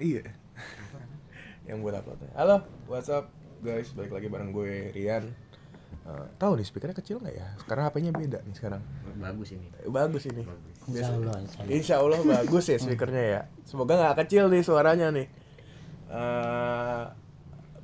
[0.00, 0.24] Iya.
[1.68, 2.28] yang buat apa tuh?
[2.32, 3.28] Halo, what's up
[3.60, 3.92] guys?
[3.92, 5.28] Balik lagi bareng gue Rian.
[6.00, 7.46] Eh, tahu nih speakernya kecil nggak ya?
[7.60, 8.80] Sekarang HP-nya beda nih sekarang.
[9.20, 10.42] bagus ini Eh, Bagus ini.
[10.48, 10.74] Bagus.
[10.88, 11.70] Insya Allah, insya Allah.
[11.76, 13.40] Insya Allah bagus ya speakernya ya.
[13.68, 15.26] Semoga nggak kecil nih suaranya nih.
[16.08, 17.02] Eh,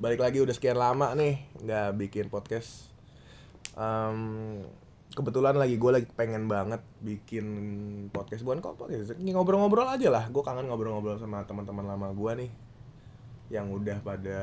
[0.00, 2.88] balik lagi udah sekian lama nih nggak bikin podcast.
[3.76, 4.64] Em,
[5.16, 7.46] kebetulan lagi gue lagi pengen banget bikin
[8.12, 10.28] podcast bukan kok podcast ini ngobrol-ngobrol aja lah.
[10.28, 12.50] Gue kangen ngobrol-ngobrol sama teman-teman lama gue nih
[13.48, 14.40] yang udah pada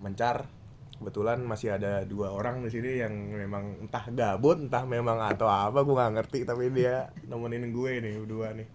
[0.00, 0.48] mencar.
[0.94, 5.84] Kebetulan masih ada dua orang di sini yang memang entah gabut, entah memang atau apa,
[5.84, 6.38] gue nggak ngerti.
[6.48, 8.68] Tapi dia nemenin gue nih berdua nih.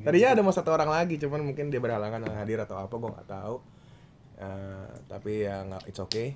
[0.00, 3.28] Tadinya ada mau satu orang lagi, cuman mungkin dia berhalangan hadir atau apa, gue nggak
[3.28, 3.56] tahu.
[4.40, 6.32] Eh, tapi ya nggak, it's okay.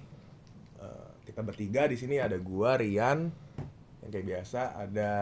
[0.77, 3.33] Eh, kita bertiga di sini ada gua, Rian,
[4.05, 5.13] yang kayak biasa, ada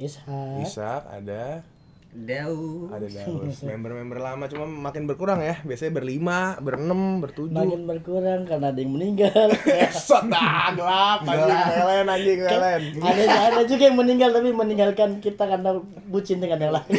[0.00, 0.64] Ishak.
[0.64, 1.64] Ishak, ada
[2.10, 2.90] Dau.
[2.90, 3.62] ada Daus.
[3.70, 5.62] Member-member lama cuma makin berkurang ya.
[5.62, 7.54] Biasanya berlima, berenam, bertujuh.
[7.54, 9.46] Makin berkurang karena ada yang meninggal.
[9.86, 12.82] Esot dah, gelap anjing, melen anjing, melen.
[12.98, 13.22] ada
[13.54, 15.70] ada juga yang meninggal tapi meninggalkan kita karena
[16.10, 16.92] bucin dengan yang lain.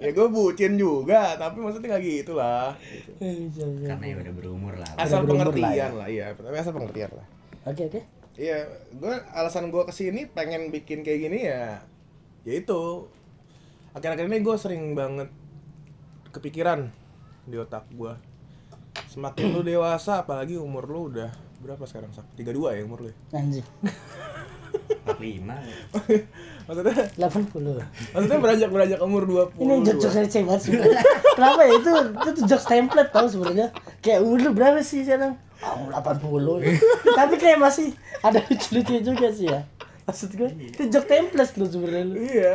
[0.00, 2.74] Ya gue bucin juga, tapi maksudnya nggak gitu lah.
[3.22, 3.62] Gitu.
[3.86, 4.90] Karena ya udah berumur lah.
[4.98, 6.34] Asal berumur lah pengertian lah, iya.
[6.34, 7.26] Tapi asal pengertian lah.
[7.68, 8.19] Oke oke.
[8.40, 8.64] Iya,
[8.96, 11.84] gue alasan gue ke sini pengen bikin kayak gini ya,
[12.48, 13.04] ya itu.
[13.92, 15.28] Akhir-akhir ini gue sering banget
[16.32, 16.88] kepikiran
[17.44, 18.16] di otak gue.
[19.12, 21.28] Semakin lu dewasa, apalagi umur lu udah
[21.60, 22.16] berapa sekarang?
[22.16, 22.24] Sak?
[22.40, 23.08] 32 ya umur lu?
[23.12, 23.16] ya?
[23.36, 23.66] Anjing.
[25.04, 25.20] 45.
[26.70, 28.14] Maksudnya 80.
[28.14, 31.02] maksudnya beranjak beranjak umur 20 Ini jokes receh banget sebenarnya.
[31.36, 33.68] Kenapa ya itu itu jokes template tau sebenarnya.
[34.00, 35.34] Kayak umur lu berapa sih sekarang?
[35.60, 36.64] Umur 80.
[37.20, 37.92] tapi kayak masih
[38.24, 39.60] ada lucu-lucu juga sih ya.
[40.08, 42.14] Maksud gue itu joke template lu sebenarnya lu.
[42.18, 42.54] Iya,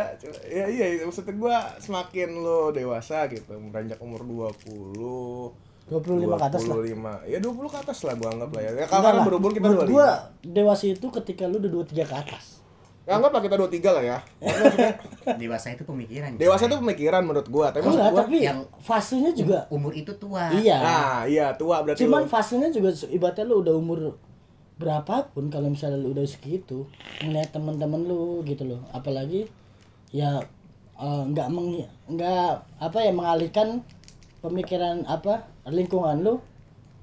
[0.50, 6.76] ya iya maksudnya gue semakin lo dewasa gitu, beranjak umur 20 25 ke atas lah.
[6.82, 7.30] 25.
[7.30, 8.72] Ya 20 ke atas lah gua anggap lah ya.
[8.74, 9.26] Ya kalau lah.
[9.26, 9.94] berumur kita Menurut 25.
[9.94, 10.10] gua
[10.42, 12.46] dewasa itu ketika lu udah 23 ke atas.
[13.06, 14.18] Ya, anggaplah kita 23 lah ya.
[15.38, 16.36] Dewasa itu pemikiran.
[16.36, 20.10] Dewasa itu pemikiran menurut gua, tapi maksud Enggak, gua tapi yang- fasenya juga umur itu
[20.16, 20.50] tua.
[20.52, 20.78] iya.
[20.80, 22.28] Nah, iya tua berarti Cuman lo.
[22.28, 24.00] fasenya juga ibaratnya lu udah umur
[24.76, 26.84] berapapun kalau misalnya lu udah segitu
[27.20, 29.48] ngeliat teman-teman lu gitu loh apalagi
[30.10, 30.36] ya
[30.96, 31.80] eh, nggak meng
[32.10, 33.80] nggak apa ya mengalihkan
[34.42, 36.36] pemikiran apa lingkungan lu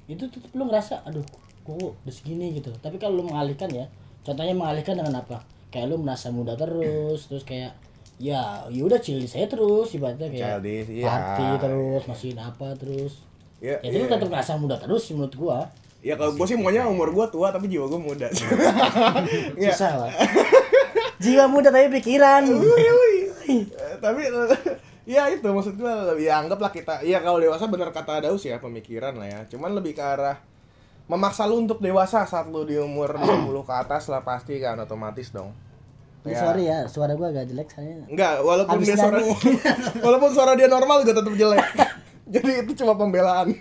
[0.05, 1.25] itu tetap lu ngerasa aduh
[1.63, 3.89] kok udah segini gitu tapi kalau lu mengalihkan ya
[4.21, 5.41] contohnya mengalihkan dengan apa
[5.73, 7.73] kayak lu merasa muda terus terus kayak
[8.21, 11.07] ya ya udah chill saya terus ibaratnya kayak Childish, iya.
[11.09, 13.15] party terus masih apa terus
[13.63, 14.11] Ya, ya itu iya.
[14.11, 15.59] tetap ngerasa muda terus menurut gua
[16.03, 18.27] Ya kalau gua sih maunya umur gua tua tapi jiwa gua muda.
[19.55, 19.71] Iya.
[19.71, 20.11] susah lah
[21.23, 22.43] jiwa muda tapi pikiran
[23.47, 24.27] Eh, tapi
[25.07, 29.15] ya itu maksud gua ya anggaplah kita ya kalau dewasa bener kata Daus ya pemikiran
[29.15, 29.41] lah ya.
[29.47, 30.43] Cuman lebih ke arah
[31.07, 35.31] memaksa lu untuk dewasa saat lu di umur 20 ke atas lah pasti kan otomatis
[35.31, 35.55] dong.
[36.23, 36.39] Ya, Ya.
[36.39, 39.19] sorry ya suara gua agak jelek saya Enggak, walaupun Habis dia suara
[40.07, 41.63] walaupun suara dia normal juga tetap jelek.
[42.33, 43.53] Jadi itu cuma pembelaan.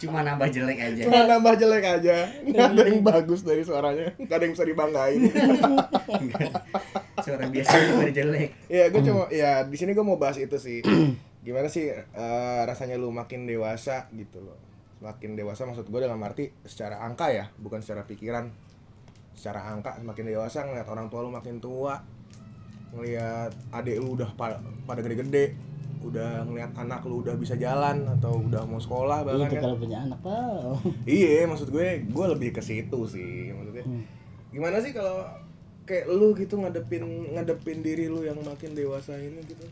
[0.00, 1.02] Cuma nambah jelek aja.
[1.04, 2.16] Cuma nambah jelek aja.
[2.40, 4.16] Nggak ada yang bagus dari suaranya.
[4.16, 5.20] Nggak ada yang bisa dibanggain.
[7.20, 8.48] Suara biasa baru jelek.
[8.66, 10.80] ya, gue cuma ya di sini gue mau bahas itu sih.
[11.44, 14.56] Gimana sih eh, rasanya lu makin dewasa gitu loh.
[14.96, 18.48] Semakin dewasa maksud gue dalam arti secara angka ya, bukan secara pikiran.
[19.34, 21.96] Secara angka semakin dewasa ngeliat orang tua lu makin tua.
[22.90, 25.54] Ngeliat adik lu udah pada, pada gede-gede.
[26.00, 29.62] Udah ngeliat anak lu udah bisa jalan atau udah mau sekolah bahkan itu kan.
[29.68, 33.84] kalau punya anak pak Iya, maksud gue, gue lebih ke situ sih, maksudnya.
[34.48, 35.28] Gimana sih kalau
[35.84, 37.04] kayak lu gitu ngadepin
[37.36, 39.66] ngadepin diri lu yang makin dewasa ini gitu?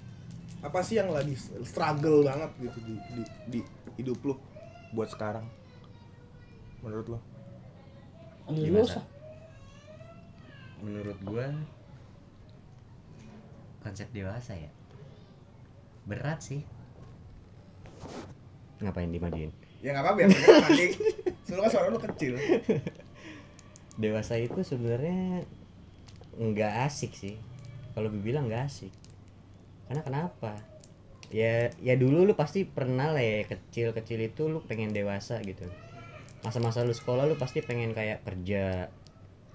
[0.61, 3.61] Apa sih yang lagi struggle banget gitu di di, di
[3.97, 4.35] hidup lu
[4.93, 5.47] buat sekarang?
[6.85, 7.19] Menurut lu?
[8.53, 8.85] lu
[10.83, 11.51] Menurut gua
[13.83, 14.71] konsep dewasa ya.
[16.05, 16.63] Berat sih.
[18.79, 19.51] Ngapain dimajuin?
[19.83, 20.29] Ya nggak apa-apa ya.
[21.47, 22.35] Soalnya kan suara lu kecil.
[23.99, 25.47] Dewasa itu sebenarnya
[26.39, 27.35] nggak asik sih.
[27.95, 28.93] Kalau bilang nggak asik.
[29.91, 30.53] Karena kenapa?
[31.29, 35.67] Ya ya dulu lu pasti pernah lah ya kecil-kecil itu lu pengen dewasa gitu.
[36.45, 38.93] Masa-masa lu sekolah lu pasti pengen kayak kerja.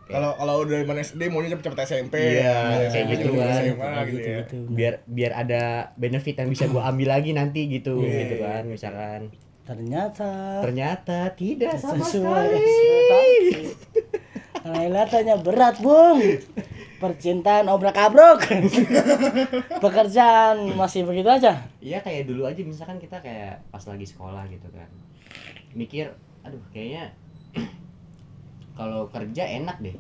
[0.04, 2.16] Kalau kalau udah dari SD maunya cepet-cepet SMP.
[2.38, 3.62] Iya, kayak gitu cepet-cepet kan.
[3.64, 4.38] SMA Kayak gitu ya.
[4.42, 4.58] gitu.
[4.70, 5.64] biar biar ada
[5.96, 9.22] benefit yang bisa gua ambil lagi nanti gitu Iya, gitu iya, kan misalkan.
[9.64, 10.30] Ternyata
[10.60, 13.38] ternyata tidak sama sesuai sekali.
[14.62, 16.20] Relatanya berat bung?
[16.96, 18.40] Percintaan obrak abruk
[19.84, 21.60] pekerjaan masih begitu aja?
[21.80, 24.88] Iya kayak dulu aja misalkan kita kayak pas lagi sekolah gitu kan.
[25.72, 26.12] Mikir
[26.42, 27.12] aduh kayaknya
[28.74, 29.98] kalau kerja enak deh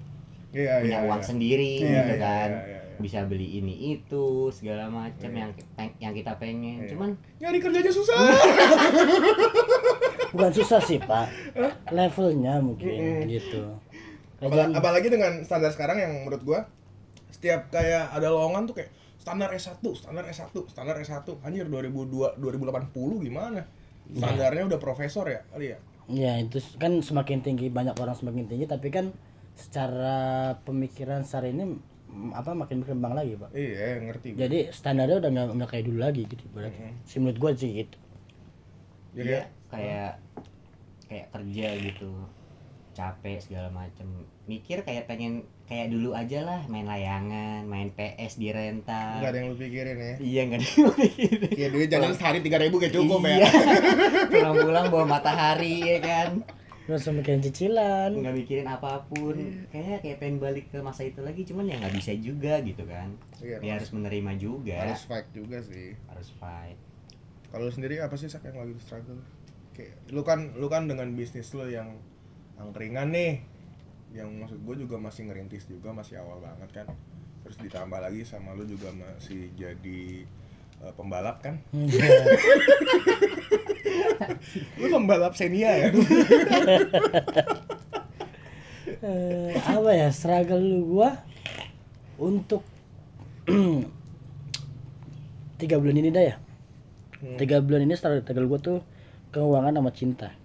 [0.51, 1.25] Iya, punya iya, uang iya.
[1.25, 2.97] sendiri Iya, gitu iya, kan iya, iya, iya.
[2.99, 5.49] bisa beli ini itu segala macam Iya.
[5.77, 6.89] yang yang kita pengen Iya.
[6.89, 7.09] cuman
[7.39, 8.13] Nyari kerjanya susah.
[10.31, 11.29] bukan susah sih pak
[11.89, 13.29] levelnya mungkin Mm-mm.
[13.29, 13.61] gitu
[14.39, 16.59] Apala- Kerjaan- apalagi dengan standar sekarang yang menurut gua
[17.29, 21.23] setiap kayak ada lowongan tuh kayak standar S1, standar S1, standar S1.
[21.39, 22.91] Anjir 2002 2080
[23.21, 23.63] gimana?
[24.05, 25.71] Standarnya udah profesor ya kali
[26.07, 26.35] ya?
[26.38, 29.11] ya itu kan semakin tinggi banyak orang semakin tinggi tapi kan
[29.53, 30.17] secara
[30.61, 31.77] pemikiran secara ini
[32.09, 34.33] mm, apa makin berkembang lagi pak Iya, ngerti.
[34.33, 37.97] jadi standarnya udah nggak nggak kayak dulu lagi gitu berarti sih menurut gue sih gitu
[39.13, 40.11] Jadi iya kayak
[41.05, 42.09] kayak kerja gitu
[42.94, 44.06] capek segala macem.
[44.45, 49.19] Mikir kayak pengen kayak dulu aja lah main layangan main PS di rental.
[49.19, 50.16] Nggak ada yang lu pikirin ya.
[50.22, 53.44] iya nggak ada yang mikirin Iya duit jalan sehari tiga ribu kayak cukup iya.
[53.44, 53.50] ya.
[54.31, 56.30] pulang-pulang bawa matahari ya kan?
[56.84, 58.12] Terus mikirin cicilan.
[58.12, 59.36] Nggak mikirin apa pun.
[59.72, 63.16] Kayaknya kayak pengen balik ke masa itu lagi cuman ya nggak bisa juga gitu kan.
[63.40, 64.78] Iya, ya harus menerima juga.
[64.84, 65.95] harus fight juga sih.
[66.12, 66.78] harus fight.
[67.54, 69.22] Kalau lu sendiri apa sih sak yang lagi struggle?
[69.72, 71.95] Kayak lu kan lu kan dengan bisnis lu yang
[72.57, 73.41] angkringan nih,
[74.13, 76.88] yang maksud gue juga masih ngerintis juga masih awal banget kan.
[77.44, 80.23] Terus ditambah lagi sama lu juga masih jadi
[80.81, 81.59] eh, pembalap kan?
[84.79, 85.88] lu pembalap senia ya?
[89.03, 91.19] eh, apa ya struggle lu gua
[92.15, 92.63] untuk
[95.59, 96.35] tiga bulan ini dah ya
[97.23, 97.39] Hmm.
[97.39, 98.79] tiga bulan ini struggle gua tuh
[99.31, 100.35] keuangan sama cinta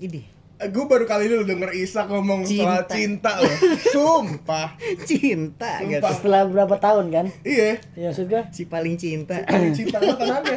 [0.00, 0.24] ini
[0.64, 2.88] gue baru kali ini lu denger Isak ngomong soal Cinta.
[2.88, 3.56] cinta loh.
[3.88, 4.68] Sumpah.
[5.02, 5.88] cinta Sumpah.
[5.88, 7.80] gitu setelah berapa tahun kan Iya.
[7.92, 10.54] ya maksud si paling cinta Paling cinta lu kenapa?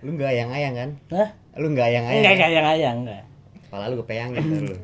[0.00, 1.28] lu nggak ayang ayang kan Hah?
[1.56, 3.22] lu nggak ayang ayang enggak enggak enggak enggak enggak
[3.60, 4.76] kepala lu kepeyang gitu lu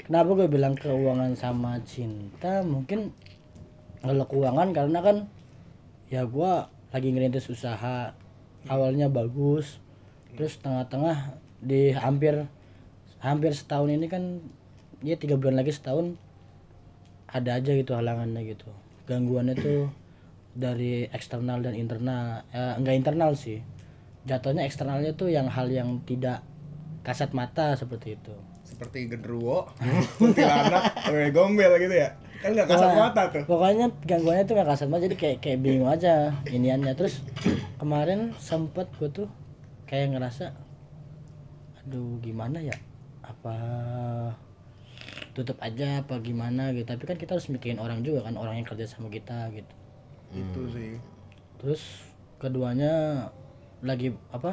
[0.00, 3.12] kenapa gue bilang keuangan sama cinta mungkin
[4.00, 5.16] kalau keuangan karena kan
[6.08, 8.16] ya gua lagi ngerintis usaha
[8.64, 9.76] awalnya bagus
[10.32, 12.46] terus tengah-tengah di hampir
[13.18, 14.38] hampir setahun ini kan
[15.02, 16.14] ya tiga bulan lagi setahun
[17.28, 18.70] ada aja gitu halangannya gitu
[19.04, 19.90] gangguannya tuh
[20.54, 23.60] dari eksternal dan internal eh, enggak internal sih
[24.24, 26.42] jatuhnya eksternalnya tuh yang hal yang tidak
[27.02, 28.34] kasat mata seperti itu
[28.68, 29.64] Seperti genderuwo,
[30.20, 30.92] kuntilanak,
[31.32, 32.12] gombel gitu ya.
[32.44, 33.42] Kan nggak kasat Pokoknya- mata tuh.
[33.48, 36.92] Pokoknya gangguannya tuh gak kasar banget jadi kayak kayak bingung aja iniannya.
[36.92, 37.24] Terus
[37.80, 39.24] kemarin sempet gue tuh
[39.88, 40.52] kayak ngerasa
[41.88, 42.76] aduh gimana ya?
[43.24, 43.56] Apa
[45.32, 46.84] tutup aja apa gimana gitu.
[46.84, 49.72] Tapi kan kita harus mikirin orang juga kan, orang yang kerja sama kita gitu.
[50.30, 51.00] Itu sih.
[51.56, 51.82] Terus
[52.36, 53.24] keduanya
[53.80, 54.52] lagi apa?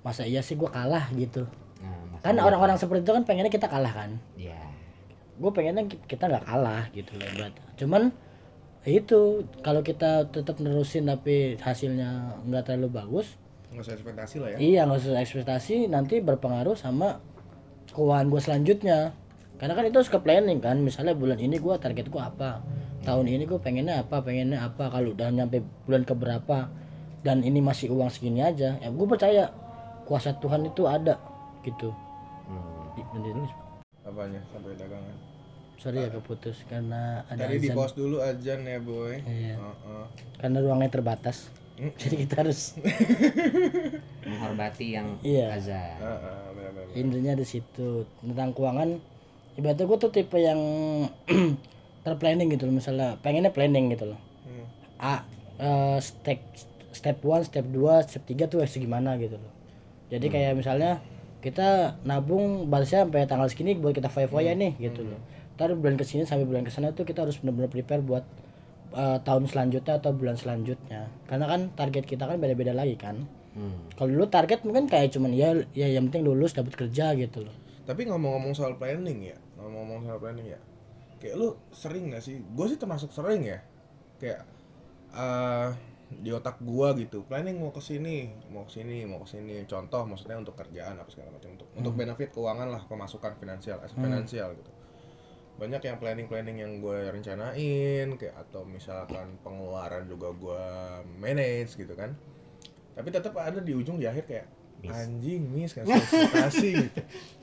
[0.00, 1.46] Masa iya sih gua kalah gitu.
[1.78, 4.10] nah, Kan masalah- orang-orang seperti itu kan pengennya kita kalah kan.
[4.34, 4.58] ya
[5.40, 8.12] gue pengennya ki- kita nggak kalah gitu loh buat cuman
[8.82, 9.20] itu
[9.64, 13.39] kalau kita tetap nerusin tapi hasilnya nggak terlalu bagus
[13.70, 14.56] Nggak usah ekspektasi lah ya.
[14.58, 17.22] iya nggak usah ekspektasi nanti berpengaruh sama
[17.94, 18.98] keuangan gue selanjutnya
[19.62, 22.64] karena kan itu harus ke planning kan misalnya bulan ini gue target gue apa
[23.06, 26.70] tahun ini gue pengennya apa pengennya apa kalau udah nyampe bulan keberapa
[27.20, 29.52] dan ini masih uang segini aja ya gue percaya
[30.08, 31.20] kuasa Tuhan itu ada
[31.62, 31.92] gitu
[32.50, 33.46] hmm.
[34.00, 35.30] Apanya sampai dagangan?
[35.80, 39.16] sorry ya keputus karena ada Tadi di pos dulu ajan ya boy.
[39.24, 39.56] Iya.
[39.56, 40.04] Heeh.
[40.36, 41.48] karena ruangnya terbatas.
[41.96, 42.76] Jadi kita harus
[44.26, 45.56] menghormati yang Iya.
[45.56, 45.96] azan.
[45.98, 46.96] Heeh, benar-benar.
[46.96, 49.00] intinya di situ tentang keuangan.
[49.56, 50.60] Ibaratnya gue tuh tipe yang
[52.04, 54.20] terplanning gitu loh misalnya pengennya planning gitu loh.
[54.44, 54.66] Hmm.
[55.00, 55.14] a
[55.60, 56.40] eh, step
[56.92, 59.52] step one step 2 step 3 tuh harus gimana gitu loh.
[60.10, 61.00] Jadi kayak misalnya
[61.40, 65.20] kita nabung balasnya sampai tanggal segini buat kita foya-foya nih gitu loh.
[65.56, 68.24] Ntar bulan ke sini sampai bulan ke sana tuh kita harus benar-benar prepare buat
[68.94, 73.94] eh, tahun selanjutnya atau bulan selanjutnya karena kan target kita kan beda-beda lagi kan hmm.
[73.98, 77.54] kalau dulu target mungkin kayak cuman ya ya yang penting lulus dapat kerja gitu loh
[77.90, 80.60] Tapi ngomong-ngomong soal planning ya, ngomong-ngomong soal planning ya,
[81.18, 82.38] kayak lu sering gak sih?
[82.38, 83.58] Gue sih termasuk sering ya,
[84.22, 84.46] kayak
[85.10, 85.70] eh
[86.10, 89.62] di otak gua gitu, planning mau ke sini, mau ke sini, mau ke sini.
[89.66, 93.94] Contoh maksudnya untuk kerjaan apa segala macam untuk untuk benefit keuangan lah, pemasukan finansial, as
[93.94, 94.70] finansial gitu.
[95.60, 100.64] Banyak yang planning-planning yang gue rencanain, kayak atau misalkan pengeluaran juga gua
[101.14, 102.16] manage gitu kan.
[102.90, 104.46] Tapi tetap ada di ujung di akhir kayak
[104.80, 104.96] Miss.
[104.96, 107.00] anjing miss kasih ekspektasi gitu.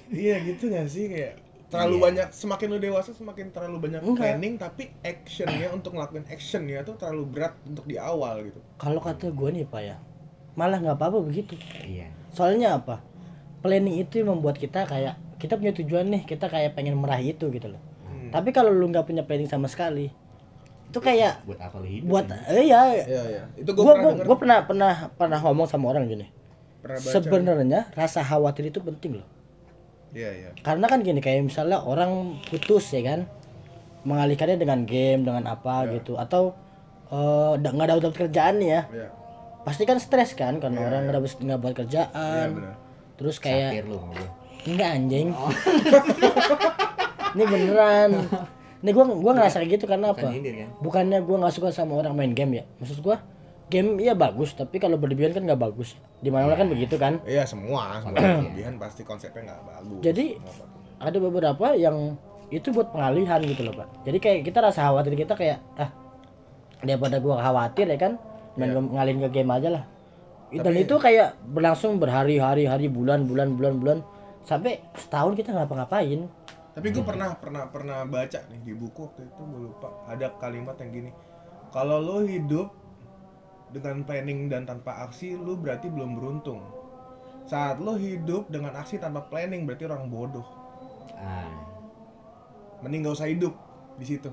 [0.09, 2.03] Iya gitu gak sih kayak terlalu Iya.
[2.03, 4.17] banyak semakin lu dewasa semakin terlalu banyak Enggak.
[4.17, 9.29] planning tapi actionnya untuk ngelakuin actionnya tuh terlalu berat untuk di awal gitu kalau kata
[9.29, 9.95] gue nih pak ya
[10.55, 13.03] malah nggak apa-apa begitu iya soalnya apa
[13.59, 17.51] planning itu yang membuat kita kayak kita punya tujuan nih kita kayak pengen meraih itu
[17.51, 17.81] gitu loh
[18.27, 18.33] Hmm.
[18.33, 20.11] tapi kalau lu nggak punya planning sama sekali
[20.85, 23.43] itu kayak buat apa lu hidup buat eh ya Iya iya.
[23.55, 24.23] Itu gue gue pernah denger.
[24.23, 26.27] gue pernah pernah pernah ngomong sama orang gini
[26.97, 29.27] sebenarnya rasa khawatir itu penting loh
[30.09, 30.49] Iya iya.
[30.57, 32.11] karena kan gini kayak misalnya orang
[32.43, 33.27] putus ya kan
[34.03, 35.99] mengalihkannya dengan game dengan apa Ya.
[35.99, 36.55] gitu atau
[37.07, 39.07] eh, da- nggak ada dapat kerjaan nih ya Iya.
[39.61, 41.05] pasti kan stres kan karena Iya, orang iya.
[41.05, 42.75] nggak dapat nggak buat Iya kerjaan benar.
[43.15, 44.29] terus kayak lu sama gua.
[44.63, 45.27] enggak anjing
[47.37, 48.09] ini beneran.
[48.77, 50.37] Ini gua gua ngerasa gitu karena Bukan apa?
[50.37, 50.69] kan?
[50.79, 52.63] Bukannya gua nggak suka sama orang main game ya?
[52.77, 53.17] Maksud gua
[53.67, 55.97] game iya bagus tapi kalau berlebihan kan nggak bagus.
[56.17, 57.17] Di mana kan begitu kan?
[57.25, 59.99] Iya semua, semua kelebihan pasti konsepnya nggak bagus.
[60.03, 60.37] Jadi-
[60.97, 62.17] ada beberapa yang
[62.49, 63.89] itu buat pengalihan gitu loh pak.
[64.05, 65.89] Jadi kayak kita rasa khawatir kita kayak ah
[66.79, 68.13] daripada gua khawatir ya kan?
[68.53, 68.81] Main Iya.
[68.81, 69.83] ngalihin ke game aja lah.
[70.49, 73.97] Dan Tapi- itu kayak berlangsung berhari-hari hari bulan bulan bulan bulan.
[74.45, 76.29] Sampai setahun kita nggak ngapa-ngapain
[76.77, 80.77] Tapi gue pernah pernah pernah baca nih di buku waktu itu gue lupa ada kalimat
[80.77, 81.11] yang gini.
[81.73, 82.69] Kalau lo hidup
[83.73, 86.61] dengan planning dan tanpa aksi, lu berarti belum beruntung.
[87.49, 90.45] Saat lo hidup dengan aksi tanpa planning berarti orang bodoh.
[91.17, 91.49] ah
[92.85, 93.57] Mending gak usah hidup
[93.97, 94.29] di situ.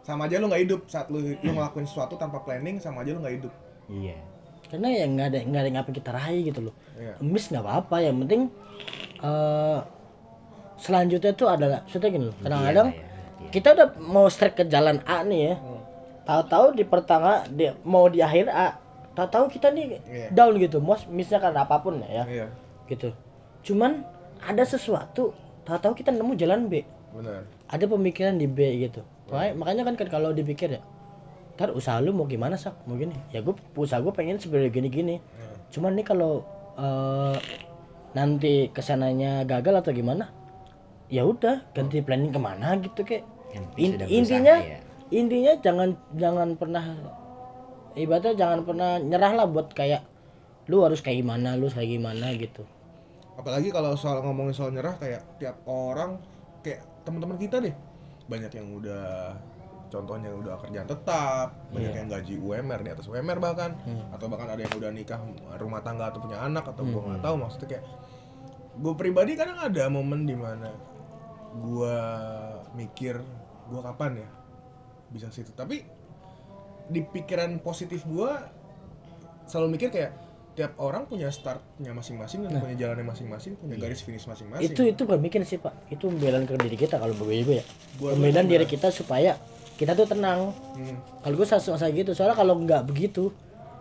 [0.00, 3.20] Sama aja lo nggak hidup saat lo lo ngelakuin sesuatu tanpa planning, sama aja lo
[3.20, 3.52] nggak hidup.
[3.92, 4.16] iya
[4.64, 7.14] karena ya nggak ada nggak ada yang apa kita raih gitu loh Iya.
[7.20, 8.48] miss nggak apa-apa yang penting
[9.20, 9.78] eh
[10.84, 13.00] selanjutnya tuh adalah maksudnya gini loh kadang-kadang Iya,
[13.40, 13.48] iya.
[13.48, 15.54] kita udah mau strike ke jalan A nih ya.
[15.56, 15.80] Hmm.
[16.24, 18.76] tahu-tahu di pertengah dia mau di akhir A
[19.12, 20.26] tahu-tahu kita nih Iya.
[20.30, 20.76] down gitu.
[20.78, 22.24] Mau misalnya karena apa pun ya.
[22.26, 22.46] Iya,
[22.86, 23.12] gitu.
[23.62, 24.04] Cuman
[24.40, 26.84] ada sesuatu tahu-tahu kita nemu jalan B.
[27.14, 27.46] Benar.
[27.64, 29.00] ada pemikiran di B gitu.
[29.30, 30.82] Makanya, makanya kan kan kalau dipikir ya
[31.54, 32.74] ntar usaha lu mau gimana sak?
[32.84, 33.14] Mau gini.
[33.30, 35.54] Ya gue usaha gue pengen sebenarnya gini gini Iya.
[35.70, 36.42] cuman nih kalau
[36.74, 37.36] eh,
[38.12, 40.26] nanti ke sananya gagal atau gimana
[41.14, 44.78] ya udah ganti planning ke mana gitu kayak Yang In- intinya berusaha, ya.
[45.12, 46.84] intinya jangan jangan pernah
[47.94, 50.02] ibaratnya jangan pernah nyerah lah buat kayak
[50.66, 52.66] lu harus kayak gimana lu harus kayak gimana gitu
[53.34, 56.18] apalagi kalau soal ngomongin soal nyerah kayak tiap orang
[56.60, 57.74] kayak teman-teman kita deh
[58.24, 59.36] banyak yang udah
[59.86, 61.98] contohnya udah kerjaan tetap banyak Iya.
[62.00, 64.10] yang gaji UMR di atas UMR bahkan Hmm.
[64.10, 65.20] atau bahkan ada yang udah nikah
[65.54, 67.84] rumah tangga atau punya anak atau gua nggak tahu maksudnya kayak
[68.74, 70.66] gue pribadi kadang ada momen di mana
[71.54, 71.96] gua
[72.74, 73.22] mikir
[73.70, 74.28] gua kapan ya
[75.10, 75.54] bisa situ.
[75.54, 75.86] Tapi
[76.90, 78.50] di pikiran positif gua
[79.46, 80.12] selalu mikir kayak
[80.54, 84.70] tiap orang punya startnya masing-masing dan punya jalannya masing-masing punya garis finish masing-masing.
[84.70, 85.74] Itu itu bukan mikir sih pak.
[85.90, 87.64] Itu pembelaan ke diri kita kalau gue ya.
[87.98, 89.34] Pembelaan diri kita supaya
[89.74, 90.54] kita tuh tenang.
[90.78, 90.98] Hmm.
[91.26, 93.34] kalau gue selalu saya gitu soalnya kalau nggak begitu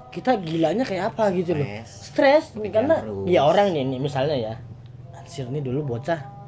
[0.09, 1.65] kita gilanya kayak apa gitu loh.
[1.85, 2.53] Stres.
[2.73, 4.53] karena ya orang nih, nih misalnya ya
[5.13, 6.42] Ansir nih dulu bocah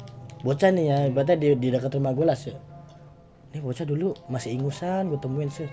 [0.45, 2.53] bocah nih ya ibaratnya di, di dekat rumah gue lah sih
[3.49, 5.65] ini bocah dulu masih ingusan gue temuin sih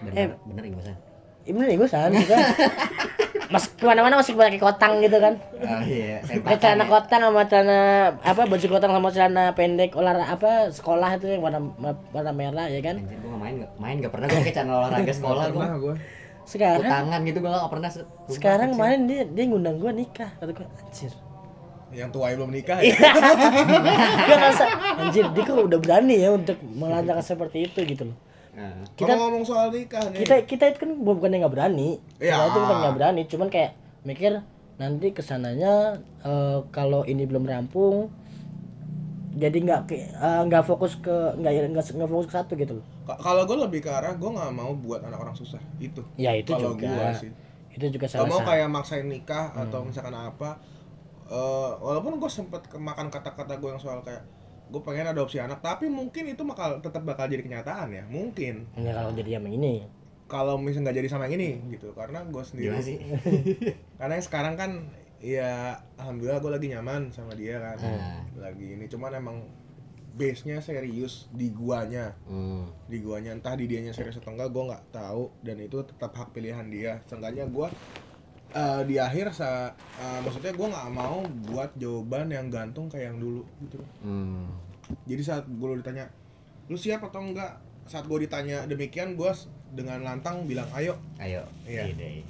[0.00, 0.96] bener bener ingusan.
[1.44, 2.36] ini ingusan juga
[3.52, 5.36] mas ke mana-mana masih pakai kotang gitu kan.
[5.36, 7.78] Oh iya pakai celana kotang sama celana
[8.24, 11.60] apa baju kotang sama celana pendek olahraga apa sekolah itu yang warna
[12.10, 12.96] warna merah ya kan.
[12.98, 15.66] Anjir gua nggak main nggak main nggak pernah gua pakai celana olahraga sekolah gua.
[15.76, 15.94] Gue
[16.44, 20.52] sekarang tangan gitu gua nggak pernah se- sekarang kemarin dia dia ngundang gue nikah kata
[20.52, 21.12] gue anjir
[21.94, 22.94] yang tua yang belum nikah Iya.
[24.26, 24.64] ya ngerasa
[24.98, 28.18] anjir dia kok udah berani ya untuk melancarkan seperti itu gitu loh.
[28.52, 30.22] Nah, Kita- ngomong soal nikah nih.
[30.22, 31.98] kita kita itu kan bukan yang nggak berani.
[32.18, 32.34] Iya.
[32.34, 33.70] kita itu bukan nggak berani cuman kayak
[34.02, 34.32] mikir
[34.74, 38.10] nanti ke sananya eh, kalau ini belum rampung
[39.34, 42.86] jadi nggak eh, nggak fokus ke nggak nggak nggak fokus ke satu gitu loh.
[43.04, 46.02] Ka- kalau gue lebih ke arah gue nggak mau buat anak orang susah itu.
[46.14, 46.86] Ya itu kalau juga.
[46.86, 47.30] gua sih.
[47.70, 50.62] Itu juga Gak salah mau satu kayak maksain nikah atau misalkan apa
[51.30, 54.24] eh, walaupun gue sempet kemakan kata-kata gue yang soal kayak
[54.64, 58.66] gue pengen adopsi anak tapi mungkin itu bakal tetap bakal jadi kenyataan ya mungkin.
[58.74, 59.84] Ya kalau jadi yang ini.
[60.24, 61.92] Kalau misalnya nggak jadi sama yang ini gitu.
[61.92, 62.96] Karena gue sendiri sih?
[64.00, 64.70] Karena yang sekarang kan
[65.20, 67.76] ya alhamdulillah gue lagi nyaman sama dia kan.
[67.80, 68.20] Ah.
[68.40, 69.36] lagi ini cuman emang
[70.14, 72.16] base nya serius di guanya.
[72.24, 72.70] Hmm.
[72.88, 75.28] di guanya entah di dianya serius atau enggak gue nggak tahu.
[75.44, 77.04] Dan itu tetap hak pilihan dia.
[77.04, 77.68] Seenggaknya gue
[78.54, 83.18] eh, di akhir sa eh, maksudnya gue nggak mau buat jawaban yang gantung kayak yang
[83.18, 84.46] dulu gitu Hmm.
[85.04, 86.06] jadi saat gue ditanya
[86.64, 89.30] lu siap atau enggak saat gue ditanya demikian gue
[89.70, 91.90] dengan lantang bilang ayo ayo Iya.
[91.90, 92.22] ide.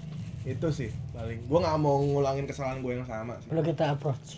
[0.45, 4.37] itu sih paling gue nggak mau ngulangin kesalahan gue yang sama sih perlu kita approach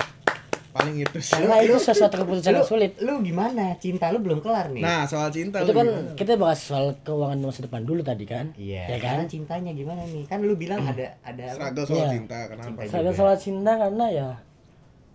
[0.76, 1.40] paling itu sih.
[1.40, 2.92] Karena itu sesuatu keputusan lu, yang sulit.
[3.00, 3.73] lu gimana?
[3.80, 4.85] Cinta lu belum kelar nih.
[4.85, 6.12] Nah soal cinta itu lu kan gimana?
[6.12, 8.52] kita bahas soal keuangan masa depan dulu tadi kan.
[8.61, 9.25] Iya ya kan?
[9.25, 10.28] kan cintanya gimana nih?
[10.28, 12.12] Kan lu bilang ada ada struggle soal Iya.
[12.12, 12.92] cinta kenapa Cinta.
[12.92, 13.16] Soal juga.
[13.16, 14.28] soal cinta karena ya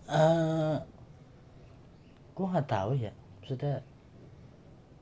[0.10, 0.76] eh
[2.34, 3.12] gue nggak tahu ya.
[3.40, 3.76] Maksudnya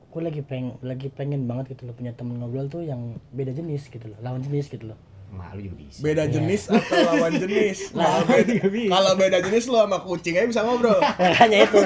[0.10, 3.88] gue lagi pengen lagi pengen banget gitu loh punya temen ngobrol tuh yang beda jenis
[3.88, 4.98] gitu loh lawan jenis gitu loh
[5.30, 6.00] Mak lu juga bisa.
[6.02, 6.34] Beda Iya.
[6.36, 7.78] jenis atau lawan jenis?
[7.94, 8.54] Kalau beda,
[8.90, 10.98] kalau beda jenis lu sama kucing aja bisa ngobrol.
[11.22, 11.80] Makanya itu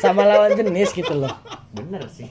[0.00, 1.32] sama lawan jenis gitu loh.
[1.70, 2.28] Bener sih.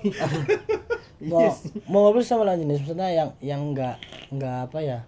[1.29, 1.48] Mau
[1.88, 3.95] mau ngobrol sama lawan jenis maksudnya yang yang nggak
[4.29, 5.00] nggak apa ya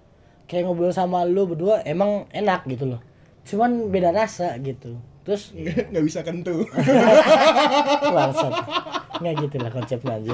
[0.45, 3.01] kayak ngobrol sama lu berdua emang enak gitu loh.
[3.43, 4.95] Cuman beda rasa gitu.
[5.25, 6.63] Terus nggak bisa kentu.
[9.17, 10.31] Nggak gitu lah konsepnya aja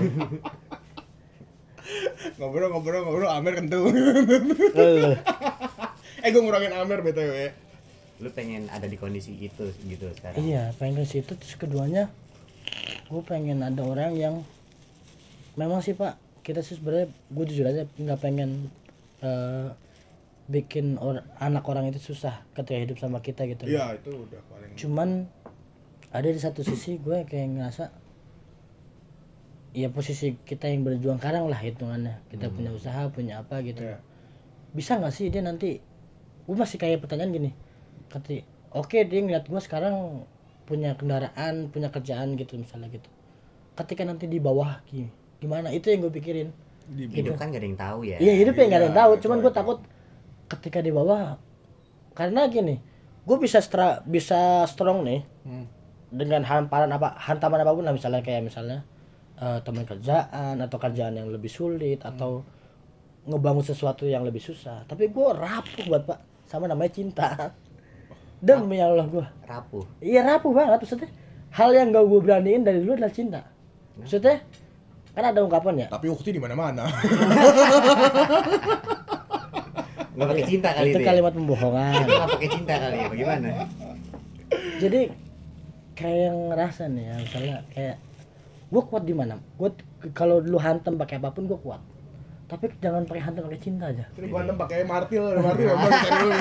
[2.36, 5.12] ngobrol ngobrol ngobrol Amer kentu Lu.
[6.20, 7.52] eh gue ngurangin Amer btw
[8.20, 12.08] lu pengen ada di kondisi itu gitu sekarang Iya, pengen ke situ terus keduanya
[13.06, 14.36] gue pengen ada orang yang
[15.54, 18.72] memang sih pak kita sih sebenarnya gue jujur aja nggak pengen
[19.20, 19.68] eh,
[20.44, 23.64] bikin or- anak orang itu susah ketika hidup sama kita gitu.
[23.64, 25.10] Iya itu udah paling Cuman
[26.12, 27.96] ada di satu sisi gue kayak ngerasa
[29.74, 32.22] ya posisi kita yang berjuang karang lah hitungannya.
[32.28, 33.84] Kita punya usaha punya apa gitu.
[33.84, 33.98] Iya.
[34.72, 35.78] bisa nggak sih dia nanti
[36.44, 37.52] gue masih kayak pertanyaan gini.
[38.08, 40.26] Kati oke dia ngeliat gue sekarang
[40.64, 43.06] punya kendaraan punya kerjaan gitu misalnya gitu.
[43.74, 45.70] Ketika nanti di bawah gi- gimana?
[45.70, 46.50] Itu yang gue pikirin.
[46.86, 47.36] Di hidup.
[47.36, 48.18] kan gak ada yang tahu ya.
[48.18, 49.10] Iya hidupnya nggak ada yang tahu.
[49.12, 49.78] itu cuman gue takut
[50.48, 51.38] ketika di bawah
[52.14, 52.78] karena gini
[53.24, 55.66] gue bisa stra bisa strong nih Hmm.
[56.08, 58.84] dengan hamparan apa hantaman apa pun lah misalnya kayak misalnya
[59.40, 62.44] eh, teman kerjaan atau kerjaan yang lebih sulit atau
[63.24, 64.84] ngebangun sesuatu yang lebih susah.
[64.86, 66.20] Tapi gue rapuh buat pak.
[66.50, 67.56] Sama namanya cinta.
[68.44, 69.88] Demi Allah gue rapuh?
[70.04, 71.10] Iya rapuh banget maksudnya.
[71.54, 73.42] Hal yang gak gue beraniin dari dulu adalah cinta.
[73.96, 74.44] Maksudnya
[75.14, 75.88] kan ada ungkapan ya?
[75.94, 76.90] Tapi ukti di mana mana
[80.14, 81.38] nggak pakai cinta kali itu itu, kalimat ya?
[81.42, 82.02] pembohongan.
[82.06, 83.50] Nggak pakai cinta kali ya bagaimana?
[84.78, 85.02] Jadi
[85.94, 87.96] kayak yang ngerasa nih ya misalnya kayak
[88.70, 89.40] gue kuat di mana?
[89.58, 89.74] Gue
[90.12, 91.82] kalau lu hantem pakai apa pun gue kuat.
[92.48, 94.06] Tapi jangan pakai hantem pakai cinta aja.
[94.16, 96.38] Ini gue antem pakai martil martil dulu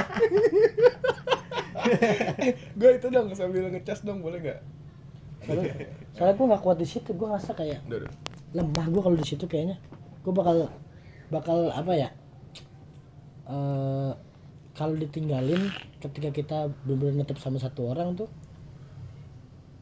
[2.78, 4.60] gue itu dong sambil ngecas dong boleh nggak?
[5.42, 5.74] Soalnya,
[6.14, 7.80] soalnya gue nggak kuat di situ gue ngerasa kayak
[8.54, 9.76] lemah gue kalau di situ kayaknya.
[10.22, 10.70] Gue bakal
[11.32, 12.08] bakal apa ya?
[13.50, 14.12] Eh
[14.72, 15.68] kalau ditinggalin
[16.00, 16.58] ketika kita
[16.88, 18.28] benar-benar netep sama satu orang tuh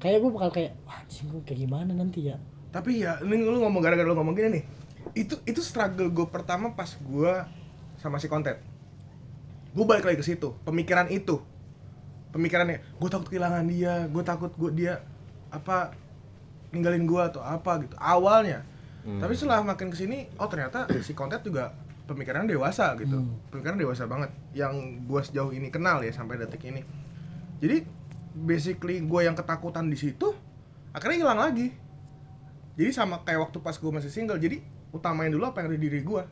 [0.01, 2.41] kayak gue bakal kayak wah anjing gue kayak gimana nanti ya?
[2.73, 4.65] Tapi ya ini lu ngomong gara-gara lu ngomong gini nih.
[5.13, 7.33] Itu itu struggle gue pertama pas gue
[8.01, 8.57] sama si konten.
[9.77, 11.45] Gue balik lagi ke situ pemikiran itu.
[12.33, 15.05] Pemikirannya gue takut kehilangan dia gue takut gue dia
[15.53, 15.93] apa
[16.73, 17.95] ninggalin gue atau apa gitu.
[18.01, 18.65] Awalnya.
[19.01, 21.77] Tapi setelah makin ke sini oh ternyata si konten juga
[22.09, 23.21] pemikiran dewasa gitu.
[23.53, 24.33] Pemikiran dewasa banget.
[24.57, 26.81] Yang gue sejauh ini kenal ya sampai detik ini.
[27.61, 28.00] Jadi
[28.41, 30.33] basically gue yang ketakutan di situ
[30.91, 31.71] akhirnya hilang lagi.
[32.81, 35.85] Jadi sama kayak waktu pas gue masih single jadi utamain dulu apa yang ada di
[35.87, 36.23] diri gue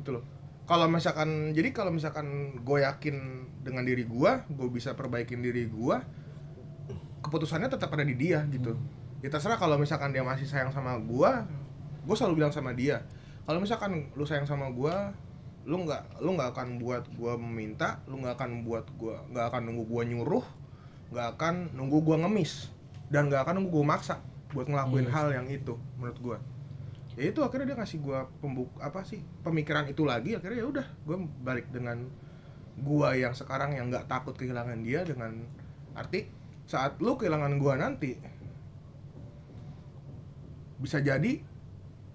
[0.00, 0.24] gitu loh.
[0.64, 3.16] Kalau misalkan jadi kalau misalkan gue yakin
[3.60, 5.96] dengan diri gue gue bisa perbaikin diri gue
[7.20, 8.76] keputusannya tetap ada di dia gitu.
[9.20, 11.30] Ya terserah kalau misalkan dia masih sayang sama gue
[12.08, 13.04] gue selalu bilang sama dia.
[13.44, 14.94] Kalau misalkan lu sayang sama gue
[15.68, 19.60] lu nggak lu nggak akan buat gue meminta lu nggak akan buat gue nggak akan
[19.68, 20.46] nunggu gue nyuruh
[21.12, 22.72] nggak akan nunggu gue ngemis.
[23.08, 24.20] Dan nggak akan nunggu gue maksa
[24.52, 26.38] buat ngelakuin hal yang itu menurut gue
[27.18, 30.86] ya itu akhirnya dia ngasih gue pembuk apa sih pemikiran itu lagi akhirnya ya udah
[30.86, 32.06] gue balik dengan
[32.78, 35.34] gue yang sekarang yang nggak takut kehilangan dia dengan
[35.98, 36.30] arti
[36.70, 38.10] saat lu kehilangan gue nanti
[40.78, 41.42] bisa jadi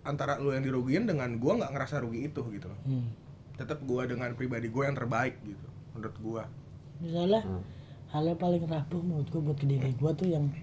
[0.07, 2.79] antara lu yang dirugiin dengan gue nggak ngerasa rugi itu gitu loh.
[2.87, 3.11] Hmm.
[3.59, 6.43] tetap gue dengan pribadi gue yang terbaik gitu menurut gue
[7.03, 7.41] misalnya
[8.13, 10.53] hal yang paling rapuh menurut gue buat ke diri gue tuh yang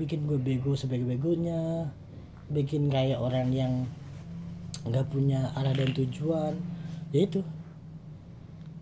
[0.00, 1.92] bikin gue bego sebego-begonya
[2.48, 3.72] bikin kayak orang yang
[4.88, 6.54] nggak punya arah dan tujuan
[7.10, 7.42] ya itu.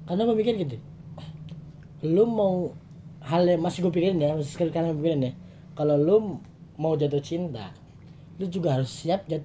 [0.05, 0.77] Karena gue mikir gitu
[2.05, 2.77] lu mau
[3.25, 5.33] hal yang masih gue pikirin ya masih sekali kali pikirin ya
[5.73, 6.17] kalau lu
[6.77, 7.73] mau jatuh cinta
[8.37, 9.41] lu juga harus siap jat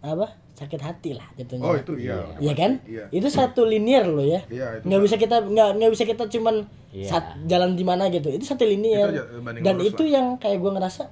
[0.00, 2.72] apa sakit hati lah jatuhnya oh itu iya Iya kan?
[2.84, 4.44] iya Itu satu linear loh ya.
[4.46, 7.08] Iya, itu nggak bisa kita nggak nggak bisa kita cuman Iya.
[7.08, 8.28] sat- jalan di mana gitu.
[8.28, 8.66] Itu satu.
[8.66, 11.08] Itu aja, banding Dan itu yang kayak gue ngerasa,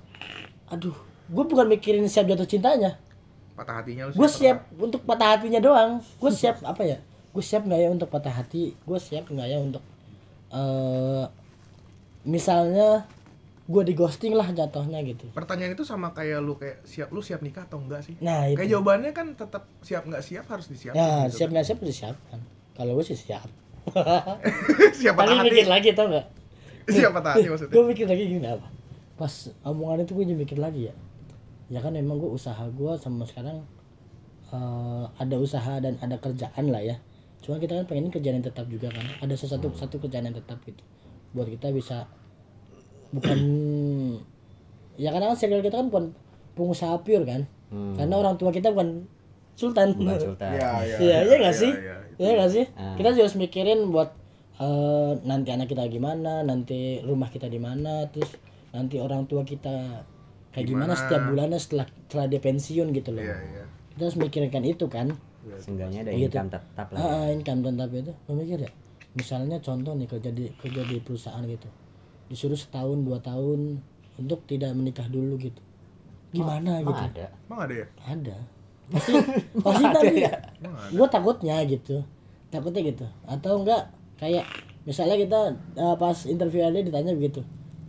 [0.69, 0.93] aduh,
[1.25, 2.93] gue bukan mikirin siap jatuh cintanya.
[3.55, 5.91] patah hatinya lu Gue siap untuk patah hatinya doang.
[6.15, 6.99] Gue siap apa ya?
[7.31, 8.77] Gue siap nggak ya untuk patah hati?
[8.81, 9.81] Gue siap nggak ya untuk
[10.51, 11.25] eh
[12.23, 13.07] misalnya
[13.69, 15.29] gue di ghosting lah jatuhnya gitu.
[15.37, 18.17] Pertanyaan itu sama kayak lu kayak siap lu siap nikah atau enggak sih?
[18.25, 18.57] Nah itu.
[18.57, 22.41] Kayak jawabannya kan tetap siap nggak siap harus disiapkan ya gitu siap nggak siap disiapkan.
[22.73, 23.45] Kalau gue sih siap.
[23.89, 24.37] Kan.
[24.93, 25.49] siapa tapi hati.
[25.49, 26.27] mikir lagi tau nggak
[26.93, 27.73] siapa hati maksudnya.
[27.77, 28.69] Gue mikir lagi gini apa?
[29.21, 29.33] Pas
[29.65, 30.95] omongan itu gue jadi mikir lagi ya.
[31.69, 33.65] Ya kan emang gue usaha gue sama sekarang
[34.49, 36.97] eh, ada usaha dan ada kerjaan lah ya.
[37.45, 39.05] Cuma kita kan pengen kerjaan yang tetap juga kan.
[39.25, 40.81] Ada sesuatu satu kerjaan yang tetap gitu.
[41.37, 42.09] Buat kita bisa
[43.11, 43.39] bukan
[44.97, 46.05] ya karena kan circle kita kan bukan
[46.55, 47.93] pengusaha pure kan Hmm.
[47.93, 49.05] karena orang tua kita bukan
[49.53, 50.97] sultan bukan sultan Iya, iya.
[50.97, 51.73] Iya, iya nggak iya, sih?
[51.75, 51.97] iya.
[52.17, 52.65] Iya nggak sih?
[52.73, 52.97] Ah.
[52.97, 54.09] Kita harus mikirin buat
[54.57, 58.33] eh, nanti anak kita gimana, nanti rumah kita di mana, terus
[58.71, 60.01] nanti orang tua kita
[60.51, 60.99] kayak gimana, Gimana?
[60.99, 63.21] setiap bulannya setelah setelah dia pensiun gitu loh.
[63.21, 65.07] iya iya Kita harus mikirkan itu kan.
[65.55, 66.25] seenggaknya ada Gitu.
[66.27, 68.13] income tetap lah Ah, ah, income tetap itu.
[68.25, 68.71] Gue mikir ya.
[69.13, 71.69] Misalnya contoh nih kerja di kerja di perusahaan gitu,
[72.29, 73.81] disuruh setahun dua tahun
[74.21, 75.61] untuk tidak menikah dulu gitu.
[76.33, 77.03] Gimana Emang gitu?
[77.13, 77.27] ada?
[77.49, 77.87] Emang ada ya?
[78.05, 78.37] Ada.
[78.89, 79.13] Pasti
[79.61, 80.25] pasti tadi
[80.97, 82.01] gue takutnya gitu.
[82.49, 83.05] Takutnya gitu.
[83.29, 83.85] Atau enggak
[84.17, 84.49] kayak
[84.89, 85.41] misalnya kita
[85.77, 87.45] eh, pas interview ada ditanya begitu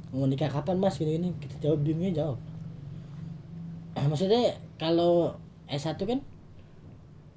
[0.09, 0.97] mau nikah kapan mas?
[0.97, 2.39] Gini gini kita jawab dirinya jawab.
[4.11, 5.37] Maksudnya kalau
[5.69, 6.19] S1 kan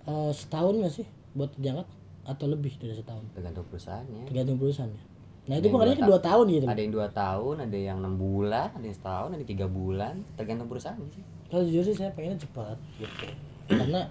[0.08, 1.88] eh, setahun nggak sih buat diangkat
[2.26, 3.24] atau lebih dari setahun?
[3.36, 4.26] Tergantung perusahaannya.
[4.26, 5.11] Tergantung perusahaannya
[5.42, 6.66] nah itu gue ta- dua tahun gitu.
[6.70, 10.14] Ada yang dua tahun ada yang enam bulan ada yang setahun ada yang tiga bulan.
[10.38, 11.24] Tergantung perusahaan sih.
[11.50, 13.26] Kalau jujur sih saya pengennya cepat gitu.
[13.66, 14.06] Karena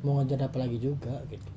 [0.00, 1.50] mau ngejar apa lagi juga gitu.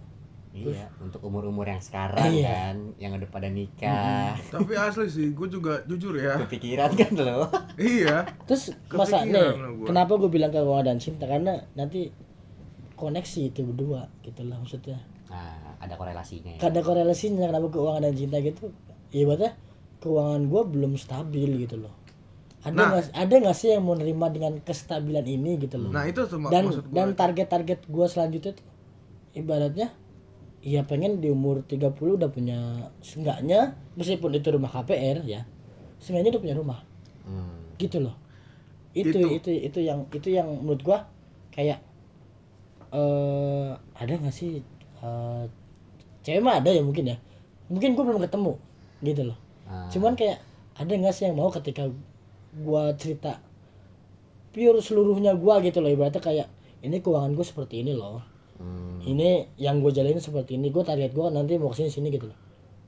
[0.55, 2.47] Iya untuk umur umur yang sekarang Iya.
[2.47, 4.39] kan yang udah pada nikah.
[4.49, 6.39] Tapi asli sih gue juga jujur ya.
[6.47, 7.45] Kepikiran kan lo?
[7.75, 8.23] Iya.
[8.47, 9.35] Terus masa nih,
[9.75, 9.85] gua.
[9.85, 11.27] kenapa gue bilang keuangan dan cinta?
[11.27, 12.07] Karena nanti
[12.95, 14.95] koneksi itu berdua gitu lah maksudnya.
[15.27, 16.59] nah ada korelasinya ya.
[16.63, 18.71] Ada korelasinya kenapa keuangan dan cinta gitu.
[19.15, 19.55] Ibaratnya
[19.97, 21.93] keuangan gue belum stabil gitu loh.
[22.61, 22.87] Ada Nah.
[22.91, 25.89] nggak ada nggak sih yang mau nerima dengan kestabilan ini gitu loh.
[25.89, 28.65] nah itu tuh mak- dan maksud gue dan target-target gue selanjutnya tuh
[29.33, 29.87] ibaratnya
[30.59, 32.57] ya pengen di umur 30 udah punya
[32.99, 35.45] seenggaknya meskipun itu rumah KPR ya
[36.01, 36.79] seenggaknya udah punya rumah
[37.23, 37.77] hmm.
[37.77, 38.17] gitu loh
[38.97, 39.29] itu Itu.
[39.29, 41.05] itu itu, yang itu yang menurut gua
[41.53, 41.85] kayak
[42.89, 44.57] eh ada nggak sih
[45.01, 45.43] eh
[46.25, 47.17] cewek mah ada ya mungkin ya
[47.69, 48.57] mungkin gua belum ketemu
[49.03, 49.37] gitu loh.
[49.65, 49.89] Ah.
[49.89, 50.37] cuman kayak
[50.77, 51.89] ada nggak sih yang mau ketika
[52.61, 53.41] gua cerita
[54.53, 56.47] pure seluruhnya gua gitu loh ibaratnya kayak
[56.85, 58.21] ini keuangan gue seperti ini loh.
[58.55, 59.03] Hmm.
[59.03, 62.31] ini yang gue jalanin seperti ini gue target gue nanti mau ke sini sini gitu
[62.31, 62.39] loh.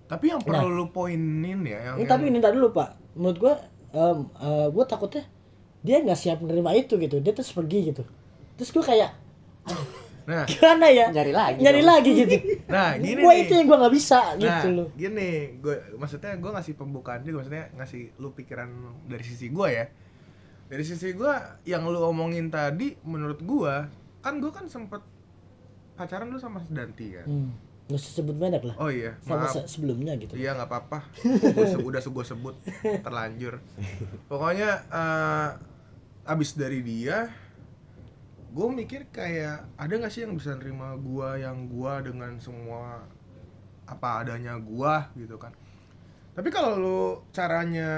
[0.07, 2.95] Tapi yang perlu lu poinin ya yang, ini yang- tapi ini dulu pak.
[3.19, 3.53] Menurut gue
[3.91, 4.31] um,
[4.71, 5.27] gue takutnya
[5.83, 7.19] dia nggak siap menerima itu gitu.
[7.19, 8.07] Dia terus pergi gitu.
[8.55, 9.11] Terus gue kayak
[10.27, 11.07] nah gimana ya?
[11.07, 11.87] nyari lagi nyari dong.
[11.87, 12.35] lagi gitu.
[12.67, 13.41] Nah gini gue nih.
[13.41, 14.87] itu yang gue nggak bisa nah gitu loh.
[14.93, 15.31] gini.
[15.57, 18.67] Gue maksudnya gue ngasih pembukaan juga maksudnya ngasih lu pikiran
[19.05, 19.85] dari sisi gue ya.
[20.67, 23.73] Dari sisi gue yang lu omongin tadi menurut gue
[24.19, 24.99] kan gue kan sempet
[25.95, 27.23] pacaran dulu sama Danti kan?
[27.23, 27.51] Hmm.
[27.87, 28.75] nggak usah sebut merek lah.
[28.77, 29.55] Oh iya sama maaf.
[29.55, 30.35] se- sebelumnya gitu.
[30.35, 31.07] Iya nggak apa-apa.
[31.63, 32.55] Se- udah gue sebut
[32.99, 33.63] terlanjur.
[34.27, 35.49] Pokoknya eh,
[36.27, 37.31] abis dari dia,
[38.57, 43.05] gue mikir kayak ada nggak sih yang bisa nerima gue yang gue dengan semua
[43.85, 45.53] apa adanya gue gitu kan.
[46.37, 46.99] Tapi kalau lu
[47.33, 47.89] caranya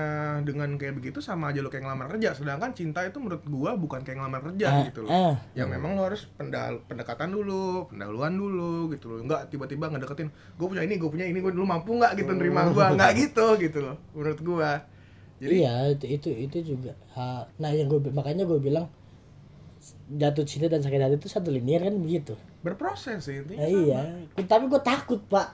[0.47, 2.31] dengan kayak begitu sama aja lu kayak ngelamar kerja.
[2.31, 5.11] Sedangkan cinta itu menurut gue bukan kayak ngelamar kerja Ah, gitu loh.
[5.11, 5.35] ah.
[5.51, 9.19] Yang memang lu harus pendal pendekatan dulu, pendahuluan dulu gitu loh.
[9.27, 12.71] Enggak tiba-tiba ngedeketin, gue punya ini, gue punya ini, gue dulu mampu nggak gitu nerima
[12.71, 13.95] gue, nggak gitu gitu loh.
[14.15, 14.71] Menurut gue.
[15.39, 18.87] Jadi iya itu itu itu juga Ah, nah yang gue makanya gue bilang
[20.11, 23.63] jatuh cinta dan sakit hati itu satu linear kan begitu berproses sih intinya.
[23.63, 23.79] Nah, sama.
[23.79, 24.01] iya,
[24.43, 25.47] tapi gue takut pak.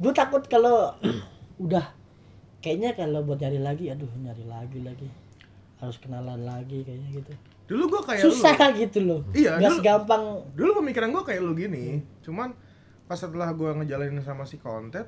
[0.00, 0.96] Gue takut kalau
[1.64, 1.84] udah
[2.64, 5.08] kayaknya kalau buat nyari lagi, aduh nyari lagi lagi,
[5.76, 7.32] harus kenalan lagi kayaknya gitu.
[7.68, 8.80] Dulu gue kayak Susah lu.
[8.80, 9.20] gitu loh.
[9.36, 10.22] Iya, Gak dulu- segampang.
[10.56, 12.56] Dulu pemikiran gue kayak lu gini, cuman
[13.04, 15.04] pas setelah gue ngejalanin sama si konten,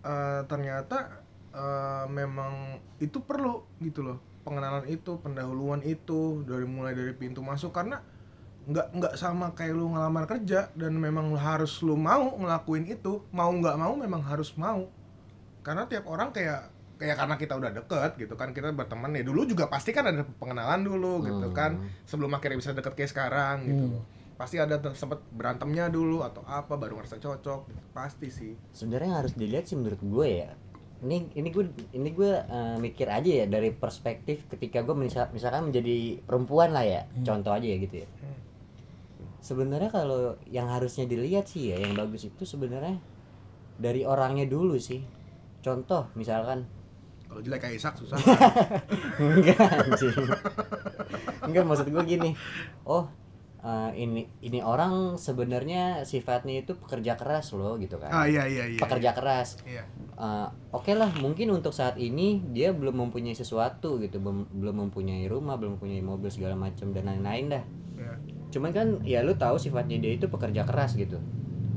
[0.00, 1.20] eh, ternyata
[1.52, 7.70] eh, memang itu perlu gitu loh pengenalan itu pendahuluan itu dari mulai dari pintu masuk
[7.70, 8.02] karena
[8.62, 13.50] nggak nggak sama kayak lu ngelamar kerja dan memang harus lu mau ngelakuin itu mau
[13.50, 14.86] nggak mau memang harus mau
[15.62, 19.42] karena tiap orang kayak kayak karena kita udah deket gitu kan kita berteman ya dulu
[19.42, 21.54] juga pasti kan ada pengenalan dulu gitu Hmm.
[21.54, 26.22] kan sebelum akhirnya bisa deket kayak sekarang gitu loh pasti ada tuh sempet berantemnya dulu
[26.22, 27.82] atau apa baru ngerasa cocok gitu.
[27.90, 30.50] pasti sih sebenarnya harus dilihat sih menurut gue ya
[31.02, 31.64] ini ini gue
[31.98, 36.86] ini gue eh, mikir aja ya dari perspektif ketika gue misal, misalkan menjadi perempuan lah
[36.86, 38.08] ya contoh aja ya gitu ya.
[38.08, 38.38] Hmm.
[39.42, 43.02] sebenarnya kalau yang harusnya dilihat sih ya yang bagus itu sebenarnya
[43.82, 45.02] dari orangnya dulu sih.
[45.62, 46.66] Contoh misalkan.
[47.26, 48.18] Kalau jelek kayak Isak susah.
[49.18, 50.14] enggak anjing.
[51.42, 52.30] Enggak maksud gue gini.
[52.86, 53.10] Oh
[53.62, 58.66] eh, ini ini orang sebenarnya sifatnya itu pekerja keras loh gitu kan ah iya iya
[58.68, 58.80] iya.
[58.82, 59.86] pekerja keras Iya.
[60.12, 65.26] Eh, oke lah mungkin untuk saat ini dia belum mempunyai sesuatu gitu belum belum mempunyai
[65.26, 68.14] rumah belum mempunyai mobil segala macam dan lain-lain dah Iya.
[68.50, 71.22] cuman kan ya lu tahu sifatnya dia itu pekerja keras gitu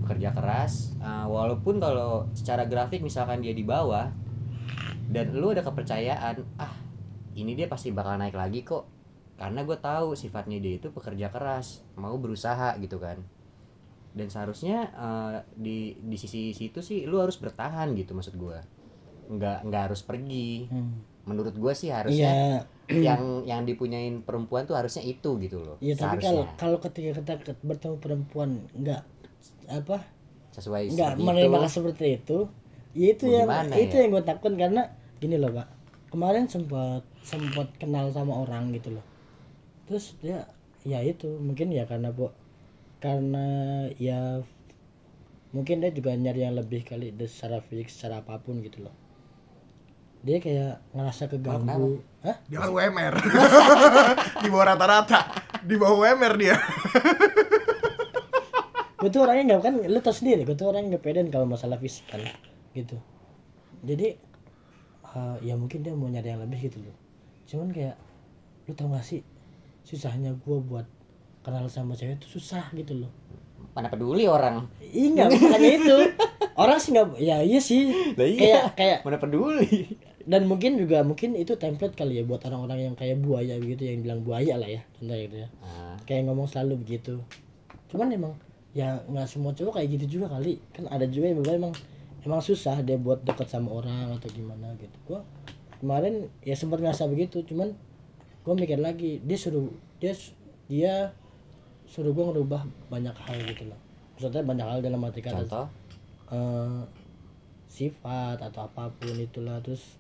[0.05, 4.09] pekerja keras uh, walaupun kalau secara grafik misalkan dia di bawah
[5.05, 6.73] dan lu ada kepercayaan ah
[7.35, 8.85] ini dia pasti bakal naik lagi kok
[9.35, 13.19] karena gue tahu sifatnya dia itu pekerja keras mau berusaha gitu kan.
[14.15, 18.59] Dan seharusnya uh, di di sisi situ sih lu harus bertahan gitu maksud gue
[19.25, 20.69] nggak nggak harus pergi.
[20.69, 21.01] Hmm.
[21.25, 25.97] menurut gue sih harusnya Iya, yang yang dipunyain perempuan tuh harusnya itu gitu loh iya
[25.97, 29.01] tapi kalau kalau ketika kita bertemu perempuan nggak
[29.65, 30.05] apa
[30.53, 32.37] sesuai nggak menerima itu seperti itu
[32.93, 34.01] ya itu yang itu ya?
[34.05, 35.67] yang gue takut karena gini loh pak.
[36.13, 39.03] Kemarin sempat sempat kenal sama orang gitu loh
[39.85, 40.49] terus dia
[40.85, 42.29] ya itu mungkin ya karena bu
[43.01, 43.45] karena
[43.97, 44.41] ya
[45.53, 48.95] mungkin dia juga nyari yang lebih kali secara fisik secara apa pun gitu loh
[50.25, 52.41] dia kayak ngerasa keganggu Hah?
[52.49, 53.15] Dia kan UMR.
[54.41, 55.19] di bawah rata-rata.
[55.61, 56.57] Di bawah UMR dia.
[59.05, 61.77] gue tuh orangnya nggak kan lu tau sendiri gue tuh orangnya nggak peden kalau masalah
[61.77, 62.25] fisik kan
[62.73, 62.97] gitu
[63.85, 64.17] jadi
[65.13, 66.97] eh, ya mungkin dia mau nyari yang lebih gitu loh
[67.45, 67.93] cuman kayak
[68.65, 69.21] lu tau gak sih
[69.85, 70.89] susahnya gue buat
[71.45, 73.11] kenal sama cewek itu susah gitu loh.
[73.77, 74.65] Mana peduli orang.
[74.81, 75.97] Iya makanya itu.
[76.57, 77.93] Orang sih nggak ya iya sih.
[78.17, 78.41] Lah iya.
[78.41, 79.93] kayak kayak mana peduli.
[80.25, 84.01] Dan mungkin juga mungkin itu template kali ya buat orang-orang yang kayak buaya begitu yang
[84.01, 85.47] bilang buaya lah ya contohnya gitu ya.
[85.61, 87.21] Nah, kayak ngomong selalu begitu.
[87.93, 88.33] Cuman emang
[88.73, 90.57] ya nggak semua cowok kayak gitu juga kali.
[90.73, 91.77] Kan ada juga yang emang
[92.25, 94.97] emang susah dia buat dekat sama orang atau gimana gitu.
[95.05, 95.21] Gua
[95.77, 97.77] kemarin ya sempat ngerasa begitu cuman
[98.45, 100.13] gua mikir lagi dia suruh dia
[100.69, 101.10] dia
[101.89, 102.62] suruh gua ngerubah
[102.93, 103.79] banyak hal gitu loh.
[104.15, 105.67] Maksudnya banyak hal dalam arti kata contoh?
[106.29, 106.81] Eh,
[107.67, 109.99] sifat atau apa pun itulah terus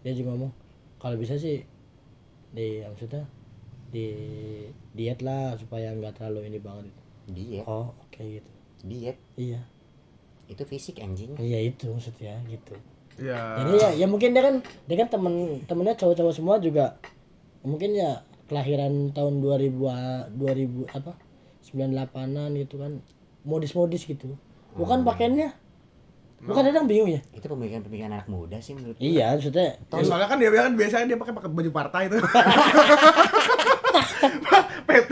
[0.00, 0.52] dia juga ngomong
[0.96, 1.60] kalau bisa sih
[2.54, 3.28] di maksudnya
[3.92, 4.08] di
[4.96, 6.88] diet lah supaya nggak terlalu ini banget.
[7.28, 7.64] Diet?
[7.68, 8.50] Oh oke gitu.
[8.86, 9.18] Diet?
[9.36, 9.60] Iya.
[10.48, 11.36] Itu fisik anjing.
[11.36, 12.74] Iya itu maksudnya gitu.
[13.14, 13.62] Ya.
[13.62, 14.58] jadi ya ya mungkin dia kan
[14.90, 16.98] dia kan temen temennya cowok-cowok semua juga
[17.64, 21.16] mungkin ya kelahiran tahun 2000 ah, 2000 apa
[21.64, 23.00] 98an gitu kan
[23.42, 24.36] modis-modis gitu.
[24.76, 25.48] Bukan pakaiannya.
[26.44, 27.24] Bukan kadang bingung ya?
[27.32, 31.16] Itu pemikiran-pemikiran anak muda sih menurut iya maksudnya Ya, soalnya kan dia kan biasanya dia
[31.16, 32.20] pakai pakai baju partai itu.
[34.84, 35.10] PT.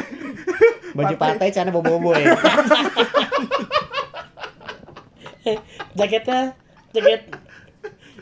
[0.93, 1.49] baju partai.
[1.49, 2.37] celana bobo ya.
[5.99, 6.53] Jaketnya
[6.93, 7.33] jaket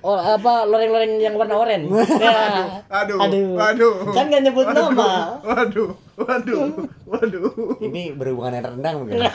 [0.00, 1.88] oh apa loreng-loreng yang warna oranye?
[2.20, 2.84] Ya.
[2.90, 3.56] Aduh, aduh.
[3.60, 3.94] aduh.
[4.12, 5.40] kan nggak nyebut nama.
[5.44, 7.52] Waduh, waduh, waduh.
[7.80, 9.24] ini berhubungan dengan rendang mungkin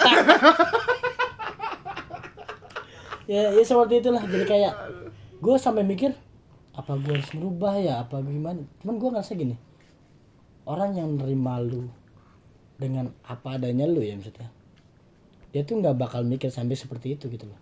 [3.31, 4.21] ya ya seperti itulah.
[4.21, 4.73] Jadi kayak
[5.41, 6.13] gue sampai mikir
[6.77, 8.05] apa gue harus merubah ya?
[8.05, 8.61] Apa gimana?
[8.81, 9.57] Cuman gue ngerasa gini
[10.65, 11.89] orang yang nerima lu
[12.75, 14.51] dengan apa adanya lu ya maksudnya
[15.55, 17.55] dia tuh nggak bakal mikir sampai seperti itu gitu loh.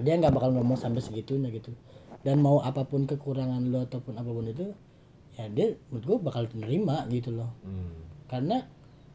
[0.00, 1.68] Dia nggak bakal ngomong sampai segitunya gitu
[2.26, 4.66] dan mau apa pun kekurangan lu ataupun apa pun itu
[5.32, 7.54] ya dia menurut gue bakal nerima gitu loh.
[7.62, 8.02] Hmm.
[8.26, 8.66] karena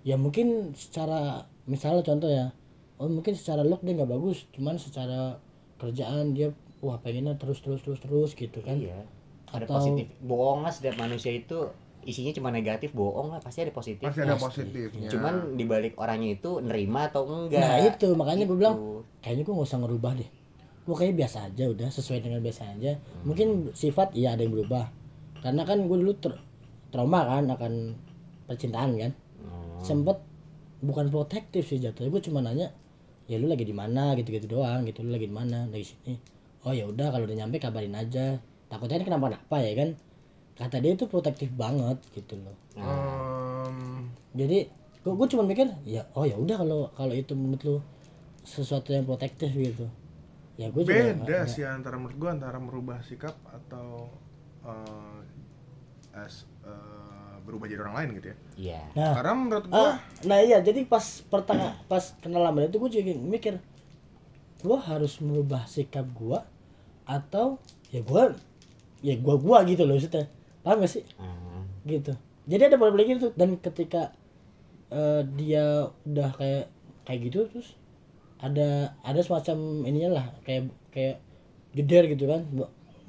[0.01, 2.55] ya mungkin secara misalnya contoh ya
[2.95, 5.35] oh mungkin secara look dia nggak bagus cuman secara
[5.75, 8.79] kerjaan dia wah pengennya terus terus terus terus gitu kan.
[8.79, 9.03] Iya.
[9.51, 10.07] Ada Atau- positif.
[10.21, 11.67] Bohong lah setiap manusia itu
[12.01, 14.01] isinya cuma negatif bohong lah pasti ada positif.
[14.01, 15.05] Pasti ada positifnya.
[15.05, 17.59] cuman dibalik orangnya itu nerima atau enggak?
[17.59, 18.89] Nah itu makanya gue bilang Gitu.
[19.19, 20.29] kayaknya gue nggak usah ngerubah deh
[20.81, 22.97] gue kayaknya biasa aja udah sesuai dengan biasa aja.
[23.23, 24.89] Mungkin sifat iya ada yang berubah.
[25.41, 26.41] Karena kan gue dulu tra-
[26.89, 27.73] trauma kan akan
[28.49, 29.11] percintaan kan.
[29.41, 29.81] Hmm.
[29.81, 30.21] sempet
[30.85, 32.69] bukan protektif sih jatuhnya gue cuma nanya
[33.25, 34.13] ya lu lagi di mana?
[34.13, 35.65] gitu gitu doang gitu lu lagi di mana?
[35.69, 36.17] Lagi sini.
[36.65, 38.37] Oh ya udah kalau udah nyampe kabarin aja.
[38.69, 39.89] Takutnya ini kenapa-napa ya kan.
[40.57, 42.53] Kata dia itu protektif banget gitu loh.
[42.77, 44.69] Em, jadi
[45.01, 47.75] gue gue cuma mikir ya oh ya udah kalau kalau itu menurut lu
[48.45, 49.89] sesuatu yang protektif gitu
[50.61, 54.13] ya gue juga beda nggak- sih antara menurut gua antara merubah sikap atau
[54.61, 55.19] eh,
[56.13, 57.09] as eh,
[57.41, 58.37] berubah jadi orang lain gitu ya.
[58.55, 59.89] iya nah Karena menurut Ah, gua
[60.23, 63.57] nah iya jadi pas pertengah pas kenal lama itu gue juga mikir
[64.61, 66.37] gue harus merubah sikap gue
[67.03, 67.57] atau
[67.89, 68.23] ya gue
[69.01, 70.29] ya gue gue gitu loh maksudnya
[70.61, 71.65] paham gak sih Hmm.
[71.83, 74.13] gitu jadi ada pola pikir tuh dan ketika
[74.91, 75.65] eh, dia
[76.03, 76.65] udah kayak
[77.01, 77.73] kayak gitu terus
[78.41, 81.21] ada ada semacam ininya lah kayak kayak
[81.77, 82.41] jeder gitu kan.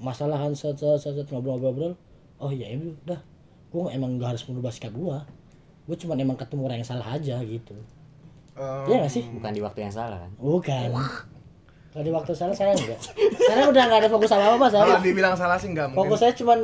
[0.03, 1.97] Masalah kan set set set, set, ngobrol-ngobrol.
[2.43, 3.21] Oh iya ya udah
[3.73, 5.19] gue emang gak harus merubah sikap gue
[5.83, 7.75] gue cuma emang ketemu orang yang salah aja gitu.
[8.55, 9.25] Em, Iya gak sih?
[9.33, 10.31] Bukan di waktu yang salah kan?
[10.37, 10.89] Bukan.
[11.93, 13.01] Kalau di waktu salah saya enggak
[13.37, 16.01] sekarang udah gak ada fokus apa apa saya kalau dibilang salah sih nggak mungkin.
[16.05, 16.55] Fokus saya cuma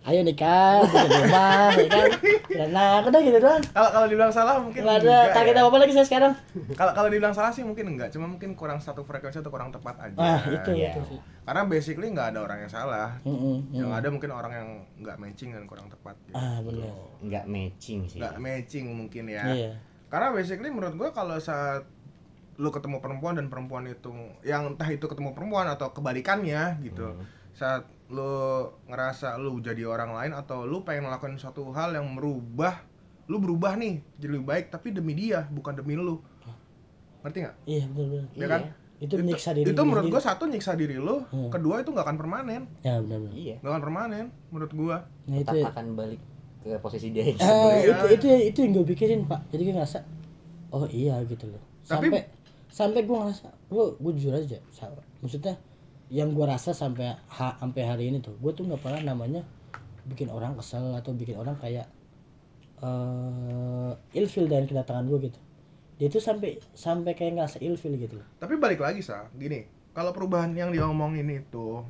[0.00, 2.08] ayo nikah bikin rumah ya kan?
[2.72, 3.60] Nah udah gitu doang.
[3.60, 5.62] Kalau kalau dibilang salah mungkin nggak ada target ya.
[5.68, 6.32] apa lagi saya sekarang?
[6.72, 8.08] Kalau kalau dibilang salah sih mungkin enggak.
[8.08, 10.16] Cuma mungkin kurang satu frekuensi atau kurang tepat aja.
[10.16, 10.96] Ah itu Iya.
[10.96, 11.18] itu sih.
[11.44, 13.08] Karena basically nggak ada orang yang salah.
[13.76, 13.98] Yang mm.
[14.00, 14.68] ada mungkin orang yang
[15.04, 16.36] nggak matching dan kurang tepat gitu.
[16.36, 18.20] ah benar nggak matching sih.
[18.24, 19.44] Nggak matching mungkin ya.
[19.52, 19.72] Iya.
[20.08, 21.84] Karena basically menurut gua kalau saat
[22.56, 24.12] lu ketemu perempuan dan perempuan itu
[24.44, 27.16] yang entah itu ketemu perempuan atau kebalikannya gitu
[27.56, 28.34] saat lu
[28.86, 32.82] ngerasa lu jadi orang lain atau lu pengen ngelakuin suatu hal yang merubah
[33.26, 36.18] lu berubah nih jadi lebih baik tapi demi dia bukan demi lu
[37.20, 37.56] ngerti nggak?
[37.64, 38.60] Iya benar benar ya kan?
[38.98, 42.62] Itu menyiksa diri itu menurut gua satu nyiksa diri lu kedua itu nggak akan permanen.
[42.80, 43.32] Ya benar benar.
[43.32, 43.56] Iya.
[43.60, 44.96] Nggak akan permanen menurut gua.
[45.24, 46.20] Nah itu tetap akan balik
[46.60, 47.92] ke posisi dia yang Ah, Iya.
[47.92, 49.40] itu itu itu yang gue pikirin pak.
[49.48, 49.98] Jadi gue ngerasa
[50.70, 51.62] oh iya gitu loh.
[51.86, 52.22] Tapi- sampai
[52.68, 54.58] sampai gue ngerasa gue gue jujur aja
[55.20, 55.54] maksudnya
[56.10, 59.46] yang gue rasa sampai ha, sampai hari ini tuh gue tuh nggak pernah namanya
[60.04, 61.86] bikin orang kesel atau bikin orang kayak
[62.80, 65.40] eh ilfil dari kedatangan gue gitu.
[66.00, 68.26] Dia tuh sampai sampai kayak ngerasa ilfil gitu loh.
[68.40, 71.84] Tapi balik lagi sa, gini, kalau perubahan yang diomongin itu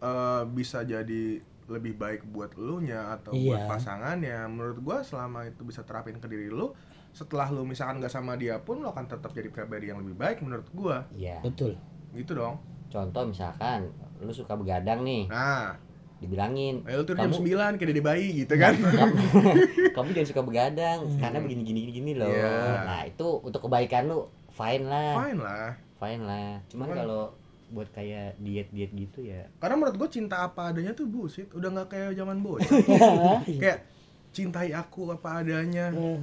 [0.00, 3.70] eh bisa jadi lebih baik buat lu nya atau buat Iya.
[3.70, 6.74] pasangannya, menurut gua selama itu bisa terapin ke diri lu,
[7.14, 10.42] setelah lu misalkan gak sama dia pun lu akan tetap jadi pribadi yang lebih baik
[10.42, 11.38] menurut gua, iya.
[11.44, 11.78] Betul.
[12.16, 12.58] Gitu dong.
[12.90, 15.72] Contoh misalkan lu suka begadang nih Nah,
[16.18, 17.40] dibilangin eh, lu tuh jam kamu
[17.72, 18.76] 9 kayak di bayi gitu kan.
[18.76, 19.14] kamu,
[19.96, 22.84] kamu jangan suka begadang karena begini gini gini loh Iya.
[22.84, 25.68] nah itu untuk kebaikan lu fine lah Fine lah.
[25.96, 27.22] fine lah cuman Cuman- kalau
[27.70, 31.70] buat kayak diet diet gitu ya Karena menurut gua cinta apa adanya tuh bullshit, udah
[31.70, 32.66] nggak kayak zaman bocah.
[33.62, 33.86] kayak
[34.28, 35.88] cintai aku apa adanya.
[35.90, 36.18] Eh,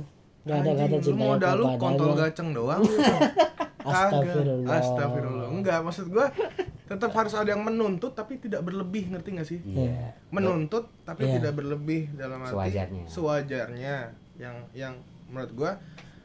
[0.47, 2.21] nggak ada kata cinta modal lu kontol adanya.
[2.25, 2.81] gaceng doang.
[3.87, 4.67] Astagfirullah.
[4.73, 5.47] Astagfirullah.
[5.49, 6.27] Enggak, maksud gua
[6.83, 9.59] tetap harus ada yang menuntut tapi tidak berlebih, ngerti gak sih?
[9.61, 11.39] iya Menuntut tapi Iya.
[11.39, 13.03] tidak berlebih dalam arti Sewajarnya.
[13.05, 13.95] sewajarnya.
[14.35, 14.93] Yang yang
[15.27, 15.71] menurut gua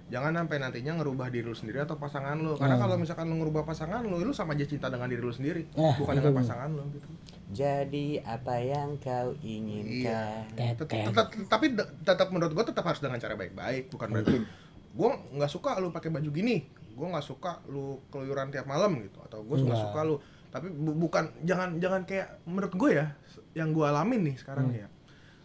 [0.07, 2.55] jangan sampai nantinya ngerubah diri lu sendiri atau pasangan lu.
[2.55, 5.67] Karena kalau misalkan lu ngerubah pasangan lu, lu sama aja cinta dengan diri lu sendiri,
[5.73, 7.09] Nah, bukan dengan pasangan lu gitu.
[7.53, 10.49] Jadi apa yang kau inginkan?
[11.07, 11.67] Tetap- tapi
[12.03, 13.89] tetap menurut gua tetap harus dengan cara baik-baik.
[13.89, 14.37] Bukan berarti
[14.97, 16.65] gua nggak suka lu pakai baju gini.
[16.93, 19.21] Gua nggak suka lu keluyuran tiap malam gitu.
[19.23, 19.85] Atau gua nggak Enggak.
[19.87, 20.17] suka lu.
[20.49, 23.07] Tapi bu- bukan jangan jangan kayak menurut gue ya
[23.53, 24.89] yang gua alamin nih sekarang nih ya.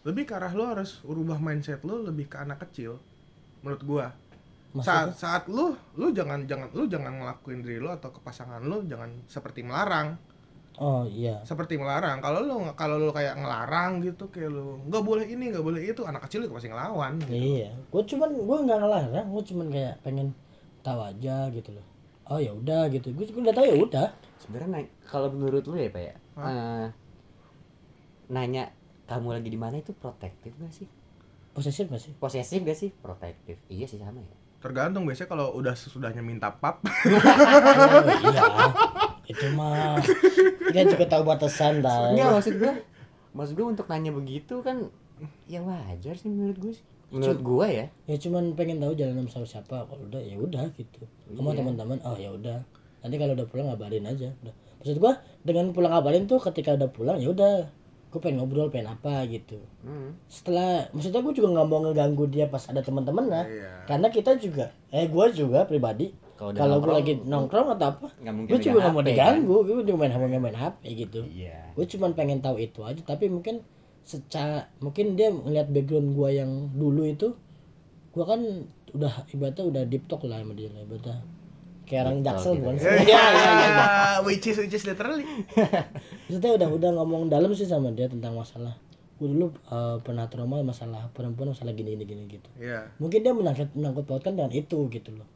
[0.04, 3.00] Lebih ke arah lu harus urubah mindset lu lebih ke anak kecil
[3.60, 4.06] menurut gua.
[4.78, 8.84] Saat saat lu lu jangan jangan lu jangan ngelakuin diri lu atau ke pasangan lu
[8.84, 10.20] jangan seperti melarang
[10.78, 11.42] oh iya.
[11.42, 15.64] Seperti melarang kalau lu kalau lu kayak ngelarang gitu kayak lu nggak boleh ini nggak
[15.66, 17.34] boleh itu anak kecil juga pasti ngelawan gitu.
[17.34, 20.28] Iya, gue cuman gue nggak ngelarang, gue cuman kayak pengen
[20.80, 21.86] tahu aja gitu loh.
[22.28, 24.08] Oh ya udah gitu, gue udah tahu ya udah.
[24.38, 26.86] sebenarnya na- kalau menurut lu ya pak ya eh,
[28.28, 28.70] nanya
[29.08, 29.80] kamu lagi di mana?
[29.80, 30.86] itu protektif gak sih?
[31.56, 32.12] Posesif gak sih?
[32.14, 32.92] posesif gak sih?
[32.92, 33.56] Protektif.
[33.66, 34.36] Iya sih sama ya.
[34.60, 36.84] Tergantung biasanya kalau udah sesudahnya minta pap.
[36.84, 36.90] Oh,
[38.30, 38.42] iya,
[39.28, 40.00] itu mah
[40.68, 42.16] dia juga tahu batasan tahu.
[42.16, 42.72] Enggak maksud gua
[43.30, 44.88] maksud gua untuk nanya begitu kan
[45.44, 49.44] ya wajar sih menurut gua sih menurut gua ya Ya cuman pengen tahu jalan sama
[49.44, 49.80] siapa.
[49.82, 51.04] Kalau udah ya udah gitu.
[51.28, 51.60] Sama Iya.
[51.60, 52.58] teman-teman, oh ya udah.
[52.98, 54.28] Nanti kalau udah pulang ngabarin aja.
[54.38, 54.54] Udah.
[54.78, 55.12] Maksud gue
[55.42, 57.68] dengan pulang ngabarin tuh ketika udah pulang ya udah.
[58.08, 59.60] Gue pengen ngobrol, pengen apa gitu.
[59.80, 60.16] Hmm.
[60.24, 63.72] setelah maksudnya gue juga nggak mau ngeganggu dia pas ada teman-teman lah Iya.
[63.84, 68.06] karena kita juga eh gue juga pribadi Kalau udah kalau gue lagi nongkrong atau apa
[68.22, 71.20] nggak mungkin gue juga nggak mau diganggu gue juga main hp main hp gitu.
[71.26, 71.74] Iya.
[71.74, 73.66] Gue cuman pengen tahu itu aja tapi mungkin
[74.06, 77.34] secara mungkin dia ngeliat background gue yang dulu itu
[78.14, 78.40] gue kan
[78.94, 81.18] udah ibaratnya udah deep talk lah sama dia lah ibaratnya.
[81.90, 82.60] Kayak orang jaksel gitu.
[82.62, 82.86] bukan sih?
[82.86, 83.86] Ya Iya, iya, iya.
[84.28, 85.26] which is which is literally.
[86.30, 88.78] Maksudnya udah udah ngomong dalam sih sama dia tentang masalah.
[89.18, 92.48] Gue dulu eh, pernah trauma masalah perempuan masalah gini gini gini gitu.
[92.62, 95.26] Ya mungkin dia menangkut menangkut pautkan dengan itu gitu loh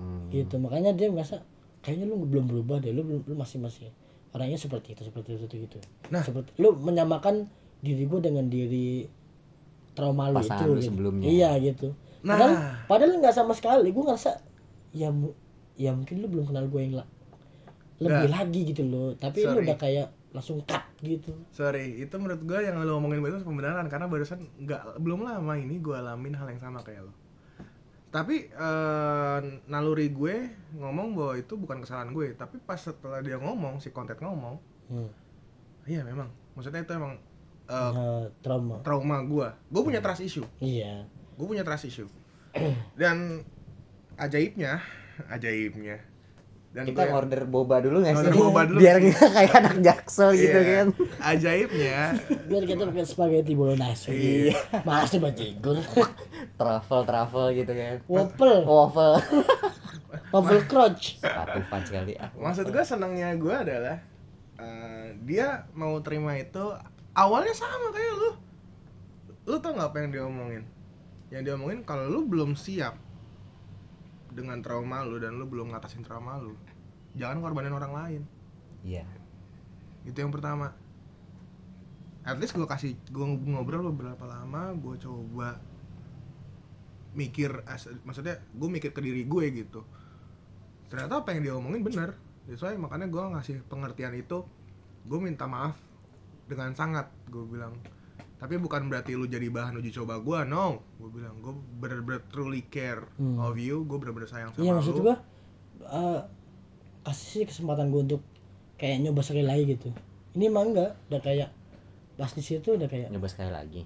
[0.00, 0.32] Hmm.
[0.32, 1.44] gitu makanya dia merasa
[1.78, 3.92] kayaknya lu belum berubah deh lu belum lu masih masih
[4.30, 5.76] orangnya seperti itu seperti itu gitu
[6.08, 6.20] Nah.
[6.20, 7.44] seperti lu menyamakan
[7.78, 9.04] diri gue dengan diri
[9.92, 10.88] trauma lu Pasangan itu lu gitu.
[10.88, 11.26] sebelumnya.
[11.26, 12.32] iya gitu Nah.
[12.32, 12.52] padahal
[12.86, 14.30] padahal nggak sama sekali gue ngerasa
[14.92, 15.08] ya
[15.74, 17.10] ya mungkin lu belum kenal gue yang la-
[17.98, 19.64] lebih lagi gitu loh tapi lu Sorry.
[19.64, 24.06] udah kayak langsung cut gitu sorry itu menurut gue yang lo ngomongin barusan pembenaran karena
[24.06, 27.12] barusan nggak belum lama ini gue alamin hal yang sama kayak lo
[28.10, 32.34] tapi eh, naluri gue ngomong bahwa itu bukan kesalahan gue.
[32.34, 34.58] Tapi pas setelah dia ngomong si konten ngomong
[34.90, 35.10] hmm.
[35.86, 36.26] iya memang.
[36.58, 37.14] Maksudnya itu emang
[37.70, 38.82] eh, Eh, trauma.
[38.82, 40.46] trauma gue gue punya trust issue.
[40.58, 41.06] Iya.
[41.38, 42.10] Gue punya trust issue.
[42.98, 43.46] Dan
[44.18, 44.82] ajaibnya
[45.30, 46.02] ajaibnya
[46.70, 48.22] dan kita gua- order boba dulu nggak sih?
[48.22, 48.78] Order boba dulu.
[48.78, 50.70] Biar nggak kayak anak jaksel gitu Iya.
[50.72, 50.86] kan.
[51.20, 52.00] Ajaibnya.
[52.46, 54.54] Biar kita pakai spaghetti bolognese Iya.
[54.82, 55.82] masih bajigur
[56.54, 57.96] travel travel gitu kan.
[58.06, 58.62] Waffle.
[58.62, 59.16] Waffle.
[60.30, 61.18] Waffle crunch.
[61.18, 63.98] Patupan sekali ah maksud gue senangnya gue adalah
[64.56, 66.70] eh, dia mau terima itu
[67.12, 68.30] awalnya sama kayak lu.
[69.44, 70.62] Lu tau nggak apa yang dia omongin
[71.28, 72.94] yang dia omongin kalau lu belum siap
[74.30, 76.54] dengan trauma lu dan lu belum ngatasin trauma lu
[77.18, 78.22] jangan korbanin orang lain.
[78.86, 79.06] Iya.
[80.06, 80.70] Itu yang pertama.
[82.22, 85.58] At least gue kasih gue ngobrol beberapa lama gue coba
[87.10, 89.82] mikir as- maksudnya gue mikir ke diri gue gitu.
[90.86, 92.14] Ternyata apa yang dia omongin bener
[92.46, 94.42] sesuai makanya gue ngasih pengertian itu
[95.06, 95.78] gue minta maaf
[96.50, 97.78] dengan sangat gue bilang
[98.40, 100.80] tapi bukan berarti lu jadi bahan uji coba gue no.
[100.96, 103.36] Gue bilang gue bener-bener truly care Hmm.
[103.38, 103.84] of you.
[103.84, 105.04] Gue bener-bener sayang sama iya maksud lu.
[105.04, 105.16] gua
[105.82, 106.20] eh,
[107.02, 108.24] kasih sih kesempatan gua untuk
[108.74, 109.92] kayak nyoba sekali lagi gitu.
[110.32, 111.48] Ini emang enggak udah kayak
[112.14, 113.84] pas di situ udah kayak nyoba sekali lagi.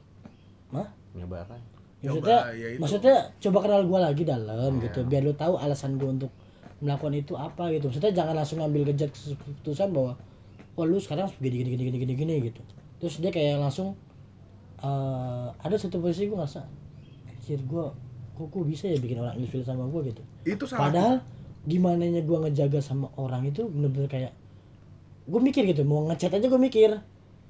[0.70, 1.54] Mah nyoba apa?
[1.98, 2.78] Maksudnya Coba, ya itu.
[2.78, 4.82] maksudnya coba kenal gua lagi dalam Iya.
[4.86, 6.30] gitu biar lu tahu alasan gua untuk
[6.78, 7.88] melakukan itu apa gitu.
[7.88, 10.12] Maksudnya jangan langsung ngambil kejat keputusan bahwa
[10.74, 12.60] wah lu sekarang gini gini gini gini gini gitu.
[12.98, 13.94] Terus dia kayak langsung
[14.84, 16.60] eh ada satu posisi gua ngerasa
[17.32, 17.88] anjir gua
[18.36, 20.20] kok gua bisa ya bikin orang ilfil sama gua gitu?
[20.44, 20.92] Itu salah.
[20.92, 21.14] Padahal
[21.64, 24.32] gimana nya gua ngejaga sama orang itu bener-bener kayak
[25.24, 27.00] gue mikir gitu mau ngechat aja gue mikir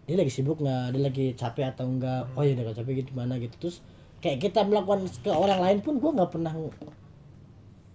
[0.06, 3.34] dia lagi sibuk nggak dia lagi capek atau enggak oh ya udah capek gitu mana
[3.40, 3.50] gitu.
[3.58, 3.82] Terus
[4.22, 6.52] kayak kita melakukan ke orang lain pun gue nggak pernah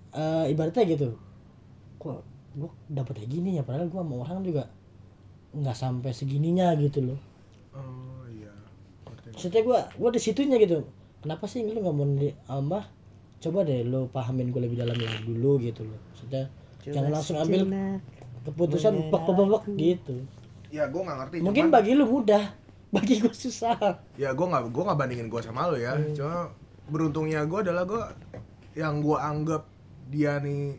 [0.10, 1.16] eh ibaratnya gitu
[1.96, 2.26] kok
[2.60, 3.64] gue dapet kayak gini ya?
[3.64, 4.68] Padahal gue sama orang juga
[5.56, 7.20] nggak sampai segininya gitu loh.
[7.78, 8.09] Oh.
[9.40, 10.84] Maksudnya gue gue di situnya gitu.
[11.24, 12.84] Kenapa sih lu nggak mau di ama
[13.40, 15.96] coba deh lo pahamin gue lebih dalam lagi dulu gitu loh.
[16.12, 16.44] Maksudnya
[16.84, 17.64] jangan langsung ambil
[18.44, 20.16] keputusan bak bak bak gitu.
[20.68, 22.44] Ya gue nggak ngerti mungkin cuman- bagi lu mudah.
[22.90, 24.02] Bagi gue susah.
[24.18, 25.94] Ya gue nggak gue nggak bandingin gue sama lo ya.
[26.10, 26.50] Cuma
[26.90, 28.02] beruntungnya gue adalah gue
[28.74, 29.70] yang gue anggap
[30.10, 30.74] dia nih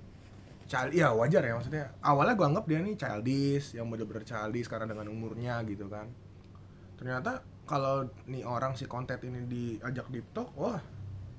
[0.66, 1.86] child ya wajar ya maksudnya.
[2.02, 6.10] Awalnya gue anggap dia nih childish yang bener-bener childish karena dengan umurnya gitu kan.
[6.98, 10.82] Ternyata kalau nih orang si konten ini diajak di talk wah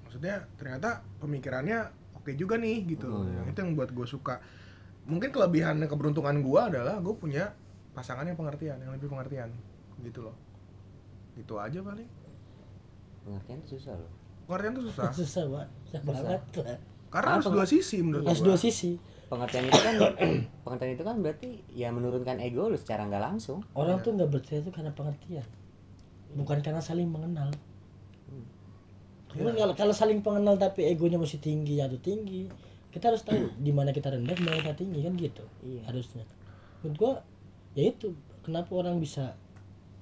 [0.07, 3.27] maksudnya ternyata pemikirannya oke juga nih gitu.
[3.27, 4.39] Yang itu yang buat gue suka.
[5.11, 7.51] Mungkin kelebihan dan keberuntungan gue adalah gue punya
[7.91, 9.51] pasangan yang pengertian yang lebih pengertian
[9.99, 10.35] gitu loh.
[11.35, 12.07] Gitu aja paling.
[13.27, 14.11] Pengertian tuh susah loh.
[14.47, 15.03] Pengertian tuh susah.
[15.19, 15.69] Susah banget.
[15.91, 16.79] Susah banget
[17.11, 18.55] karena harus dua sisi menurut harus gua.
[18.55, 18.95] dua sisi.
[19.27, 19.95] Pengertian itu kan
[20.63, 23.59] pengertian itu kan berarti ya menurunkan ego lu secara nggak langsung.
[23.75, 25.43] Orang tuh nggak bercerita itu karena pengertian
[26.33, 27.51] bukan karena saling mengenal.
[29.31, 32.51] Cuman kalau kalau saling pengenal tapi egonya masih tinggi atau tinggi
[32.91, 35.87] kita harus tahu di mana kita rendah di mana kita tinggi kan gitu Iya.
[35.87, 36.27] harusnya.
[36.83, 37.13] Menurut gua
[37.71, 38.11] ya itu
[38.43, 39.31] kenapa orang bisa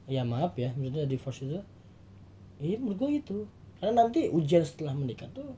[0.10, 1.62] ya maaf ya maksudnya divorce itu
[2.58, 3.38] iya menurut gua itu.
[3.78, 5.54] Karena nanti ujian setelah menikah tuh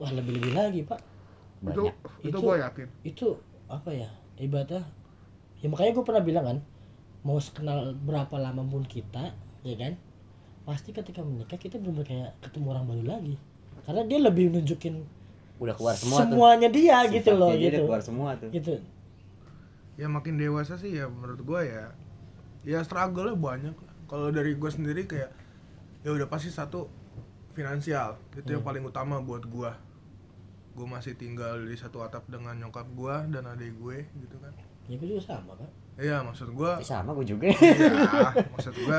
[0.00, 0.98] wah lebih lebih lagi pak.
[1.60, 1.94] Itu banyak.
[2.24, 2.88] itu, Itu- gue yakin.
[3.04, 3.26] itu
[3.68, 4.08] apa ya
[4.40, 4.82] ibadah.
[5.60, 6.58] Ya makanya gue pernah bilang kan
[7.20, 9.32] mau kenal berapa lama pun kita
[9.64, 9.92] ya kan?
[10.64, 13.34] Pasti ketika menikah kita benar kayak ketemu orang baru lagi.
[13.84, 15.04] Karena dia lebih nunjukin
[15.58, 16.34] udah keluar semua tuh.
[16.34, 17.82] semuanya dia gitu Sifatnya loh dia udah gitu.
[17.88, 18.48] keluar semua tuh.
[18.52, 18.74] Gitu.
[19.94, 21.84] Ya makin dewasa sih ya menurut gue ya.
[22.64, 23.74] Ya struggle nya banyak.
[23.74, 23.92] Lah.
[24.04, 25.32] kalau dari gue sendiri kayak
[26.04, 26.86] ya udah pasti satu
[27.52, 28.20] finansial.
[28.36, 29.70] Itu yang paling utama buat gue
[30.74, 34.50] gue masih tinggal di satu atap dengan nyokap gue dan adik gue gitu kan.
[34.90, 37.46] Ya gue juga sama kan iya maksud gue Eh, sama gue juga.
[37.46, 38.98] Iya maksud gue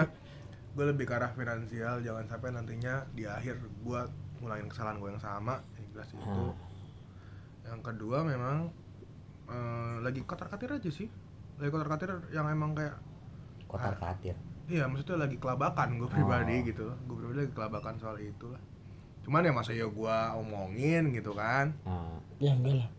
[0.75, 4.01] gue lebih ke arah finansial jangan sampai nantinya di akhir gue
[4.43, 6.19] ngulangin kesalahan gue yang sama yang jelas itu.
[6.27, 6.53] Hmm.
[7.65, 8.69] yang kedua memang
[9.49, 11.07] eh, lagi kotar katir aja sih.
[11.57, 12.99] Lagi kotar katir yang emang kayak
[13.71, 14.35] kotar katir.
[14.65, 16.91] iya maksudnya lagi kelabakan gue pribadi gitu.
[17.07, 18.61] Gue pribadi lagi kelabakan soal itu lah.
[19.23, 21.73] Cuman ya masa ya gue omongin gitu kan.
[21.87, 22.89] Nah, ya enggak lah.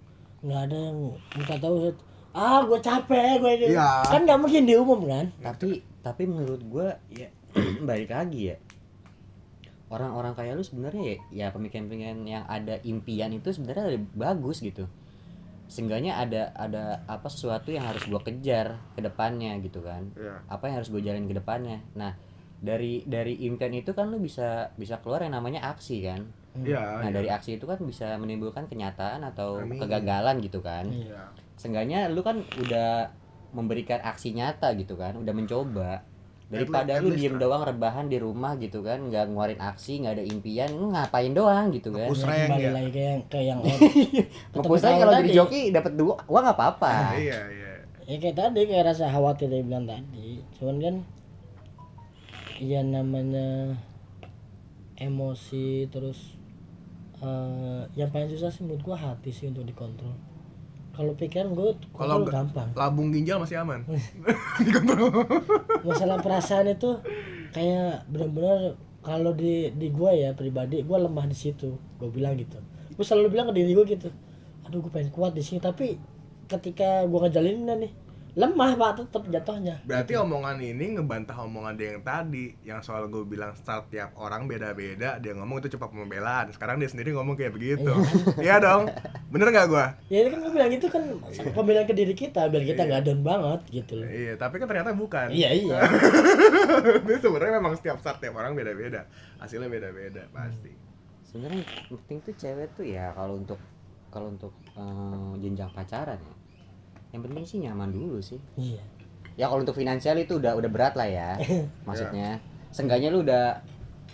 [0.42, 0.98] Nggak ada yang
[1.36, 1.96] minta tahu Set.
[2.34, 3.66] ah gue capek gue ini.
[3.76, 3.90] Iya.
[4.08, 5.26] kan nggak mungkin diumum kan?
[5.44, 7.28] Tapi tapi menurut gue ya
[7.84, 8.56] balik lagi ya.
[9.86, 14.90] Orang-orang kayak lu sebenarnya ya, ya pemikiran-pemikiran yang ada impian itu sebenarnya lebih bagus gitu.
[15.66, 20.10] Seenggaknya ada ada apa sesuatu yang harus gua kejar ke depannya gitu kan.
[20.14, 20.42] Iya.
[20.46, 21.82] apa yang harus gue jalanin ke depannya.
[21.94, 22.14] Nah
[22.58, 26.22] dari dari impian itu kan lu bisa bisa keluar yang namanya aksi kan.
[26.56, 27.14] Iya nah iya.
[27.14, 29.78] dari aksi itu kan bisa menimbulkan kenyataan atau Amin.
[29.78, 30.90] kegagalan gitu kan.
[30.90, 31.30] Iya.
[31.58, 33.10] Seenggaknya lu kan udah
[33.54, 36.04] memberikan aksi nyata gitu kan udah mencoba
[36.46, 40.70] daripada lu diem doang rebahan di rumah gitu kan nggak ngeluarin aksi nggak ada impian
[40.78, 42.06] lu ngapain doang gitu kan?
[42.06, 42.70] Ya, rank kembali ya.
[42.70, 43.58] lagi ke yang ke yang
[44.78, 46.94] aja kalau jadi joki dapat dua uang nggak apa-apa.
[47.18, 47.72] Iya, iya.
[48.06, 50.38] ya kayak tadi kayak rasa khawatir dia bilang tadi.
[50.54, 50.94] Cuman kan
[52.62, 53.74] ya namanya
[54.96, 56.38] emosi terus
[57.18, 60.14] eh yang paling susah sih menurut gua hati sih untuk dikontrol
[60.96, 62.72] kalau pikiran gua Kalau gampang.
[62.72, 63.84] Labung ginjal masih aman.
[65.86, 66.96] masalah perasaan itu
[67.52, 71.76] kayak benar-benar kalau di di gua ya pribadi gua lemah di situ.
[72.00, 72.56] Gua bilang gitu.
[72.96, 74.08] Gua selalu bilang ke diri gua gitu
[74.66, 75.60] aduh gua pengen kuat di sini.
[75.60, 76.00] Tapi
[76.48, 77.92] ketika gua ngejalaninnya nih
[78.36, 79.80] lemah pak tetap jatuhnya.
[79.88, 84.44] Berarti omongan ini ngebantah omongan dia yang tadi Yang soal gue bilang start tiap orang
[84.44, 86.52] beda-beda Dia ngomong itu cepat pembelaan.
[86.52, 87.88] Sekarang dia sendiri ngomong kayak begitu.
[88.36, 88.60] Iya.
[88.60, 88.92] Dong.
[89.32, 89.86] Bener gak gue?
[90.12, 91.02] ya ini kan gua bilang itu kan
[91.56, 94.08] pembelaan ke diri kita biar kita nggak down banget gitu loh.
[94.08, 95.32] Iya, tapi kan ternyata bukan.
[95.32, 95.78] Iya iya.
[97.04, 99.08] Ini sebenarnya memang setiap start tiap orang beda-beda.
[99.40, 100.72] Hasilnya beda-beda pasti.
[101.24, 103.60] Sebenarnya penting tuh cewek tuh ya kalau untuk
[104.12, 106.45] kalau untuk eh, jenjang pacaran ya
[107.14, 108.40] yang penting sih nyaman dulu sih.
[108.58, 108.82] Iya.
[109.36, 111.30] Ya kalau untuk finansial itu udah udah berat lah ya
[111.88, 112.40] maksudnya.
[112.72, 113.60] Seenggaknya lu udah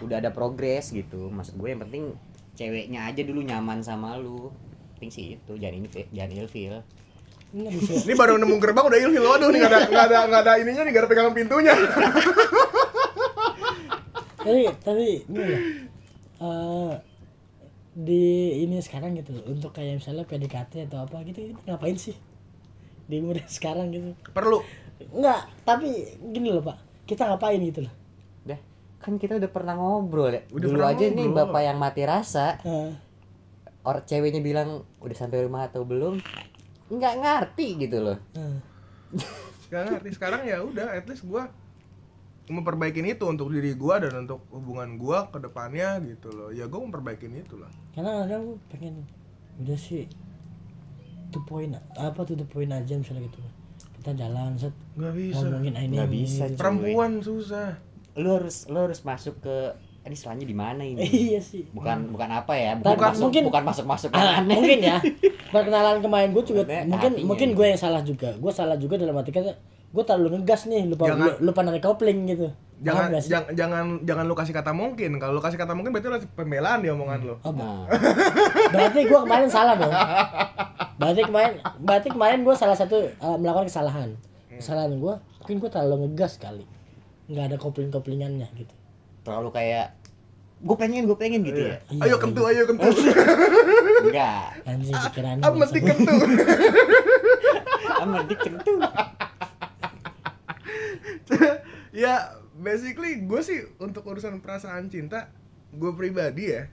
[0.02, 1.30] udah ada progres gitu.
[1.30, 2.12] Maksud gue yang penting
[2.52, 4.50] ceweknya aja dulu nyaman sama lu.
[4.98, 6.74] Penting sih itu jangan ini jangan ilfil.
[7.52, 8.04] Ini bisa.
[8.04, 10.82] Ini baru nemu gerbang udah ilfil Waduh nih gak ada, gak ada, gak ada ininya
[10.88, 11.74] nih Gak ada pegangan pintunya.
[14.42, 15.58] Tapi tapi ini ya
[16.42, 16.92] eh,
[17.94, 18.24] di
[18.66, 22.16] ini sekarang gitu untuk kayak misalnya PDKT atau apa gitu kita ngapain sih
[23.12, 24.16] di umur sekarang gitu.
[24.32, 24.64] Perlu.
[25.12, 25.92] Enggak tapi
[26.26, 26.80] gini loh pak.
[27.04, 27.92] Kita ngapain gitu loh?
[28.42, 28.56] Dah,
[28.98, 30.42] kan kita udah pernah ngobrol ya.
[30.48, 31.38] Udah Dulu pernah aja nih ngobrol.
[31.44, 32.90] bapak yang mati rasa, Eh,
[33.82, 36.16] orang ceweknya bilang udah sampai rumah atau belum,
[36.88, 38.16] nggak ngerti gitu loh.
[38.32, 38.56] eh.
[39.66, 40.08] Gak ngerti.
[40.12, 41.48] Sekarang ya udah at least gua
[42.44, 46.48] memperbaikin itu untuk diri gua dan untuk hubungan gua ke depannya gitu loh.
[46.48, 48.94] Ya gua memperbaikin itu lah karena kadang gue pengen
[49.58, 50.08] udah sih
[51.32, 53.40] to point apa tuh the point aja misalnya gitu.
[53.98, 54.74] Kita jalan set.
[54.94, 55.42] Nggak bisa.
[55.42, 56.58] Ngomongin ini Nggak ini, bisa, gitu.
[56.58, 57.68] perempuan susah.
[58.14, 59.56] Lu harus lu harus masuk ke
[60.02, 61.00] ini selanjutnya di mana ini?
[61.30, 61.64] iya sih.
[61.70, 62.76] Bukan bukan apa ya?
[62.76, 64.98] Bukan, Bukan masuk mungkin- bukan masuk masuk Ah, mungkin ya.
[65.48, 68.34] Perkenalan kemarin gue juga mungkin mungkin gue yang salah juga.
[68.36, 69.54] Gue salah juga dalam arti kata
[69.92, 72.48] gue terlalu ngegas nih lupa Jangan- lupa narik kopling gitu.
[72.82, 73.30] Jangan sih?
[73.30, 75.14] jangan jangan jangan lu kasih kata mungkin.
[75.16, 77.36] Kalau lu kasih kata mungkin berarti lu pembelaan di omongan lu.
[77.38, 77.86] Oh, Nah,
[78.68, 79.92] berarti gue kemarin salah dong.
[80.98, 84.10] Berarti kemarin berarti kemarin gue salah satu eh, melakukan kesalahan.
[84.50, 86.66] Kesalahan gue mungkin gue terlalu ngegas kali.
[87.30, 88.74] Nggak ada kopling koplingannya gitu.
[89.22, 89.94] Terlalu kayak
[90.58, 91.78] gue pengen gue pengen gitu ya.
[91.86, 92.82] Iya, ayo kentu ayo kentu.
[94.02, 94.58] Enggak.
[94.64, 96.14] anjing pikiran ah mesti kentu.
[97.94, 98.72] Sama dikentu.
[102.04, 102.14] ya
[102.54, 105.28] basically gue sih untuk urusan perasaan cinta
[105.72, 106.68] gue pribadi ya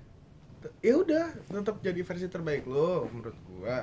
[0.83, 3.75] ya udah tetap jadi versi terbaik lo menurut gue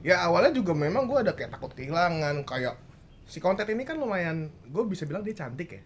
[0.00, 2.74] ya awalnya juga memang gue ada kayak takut kehilangan kayak
[3.22, 5.82] si konten ini kan lumayan gue bisa bilang dia cantik ya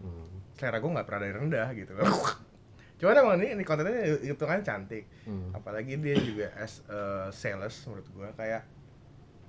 [0.00, 0.32] Hmm.
[0.56, 2.08] selera gue nggak pernah dari rendah gitu loh
[3.00, 5.52] cuman emang ini, ini kontennya itu kan cantik Hmm.
[5.52, 8.64] apalagi dia juga as a sales menurut gue kayak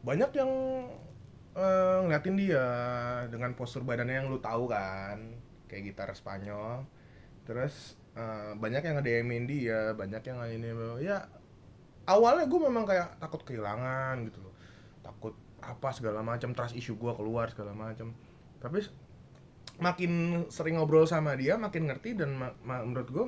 [0.03, 0.51] banyak yang
[1.53, 2.65] eh, ngeliatin dia
[3.27, 5.35] dengan postur badannya yang lu tahu kan
[5.67, 6.83] kayak gitar Spanyol.
[7.43, 10.69] Terus eh, banyak yang nge-DM-in dia banyak yang ini
[11.01, 11.25] ya
[12.05, 14.55] awalnya gue memang kayak takut kehilangan gitu loh.
[15.01, 18.11] Takut apa segala macam trust issue gue keluar segala macam.
[18.57, 18.81] Tapi
[19.81, 20.11] makin
[20.53, 23.25] sering ngobrol sama dia makin ngerti dan ma- ma- menurut gue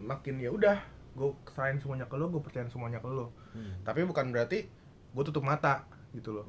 [0.00, 0.78] makin ya udah
[1.14, 3.30] gue serahin semuanya ke lo gue percayain semuanya ke lo.
[3.54, 3.78] Hmm.
[3.86, 4.66] tapi bukan berarti
[5.14, 6.46] gue tutup mata gitu loh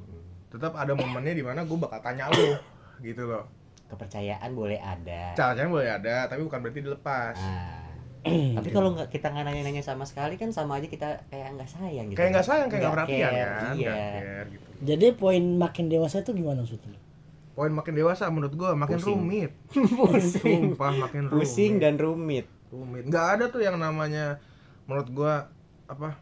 [0.48, 2.58] tetap ada momennya di mana gue bakal tanya lo
[3.00, 3.46] gitu loh
[3.86, 5.36] Kepercayaan boleh ada.
[5.36, 7.86] caranya boleh ada tapi bukan berarti dilepas Nah,
[8.58, 12.10] tapi kalau nggak kita nggak nanya-nanya sama sekali kan sama aja kita kayak nggak sayang
[12.10, 12.18] gitu.
[12.18, 13.94] kayak nggak sayang kayak nggak perhatian kan Iya.
[13.94, 16.98] care gitu jadi poin makin dewasa itu gimana maksudnya
[17.54, 19.14] poin makin dewasa menurut gue makin Pusing.
[19.14, 19.52] rumit
[20.02, 20.74] Pusing.
[20.74, 21.84] sumpah makin Pusing rumit.
[21.84, 22.46] dan rumit.
[22.68, 24.42] rumit nggak ada tuh yang namanya
[24.84, 25.34] menurut gua
[25.86, 26.18] apa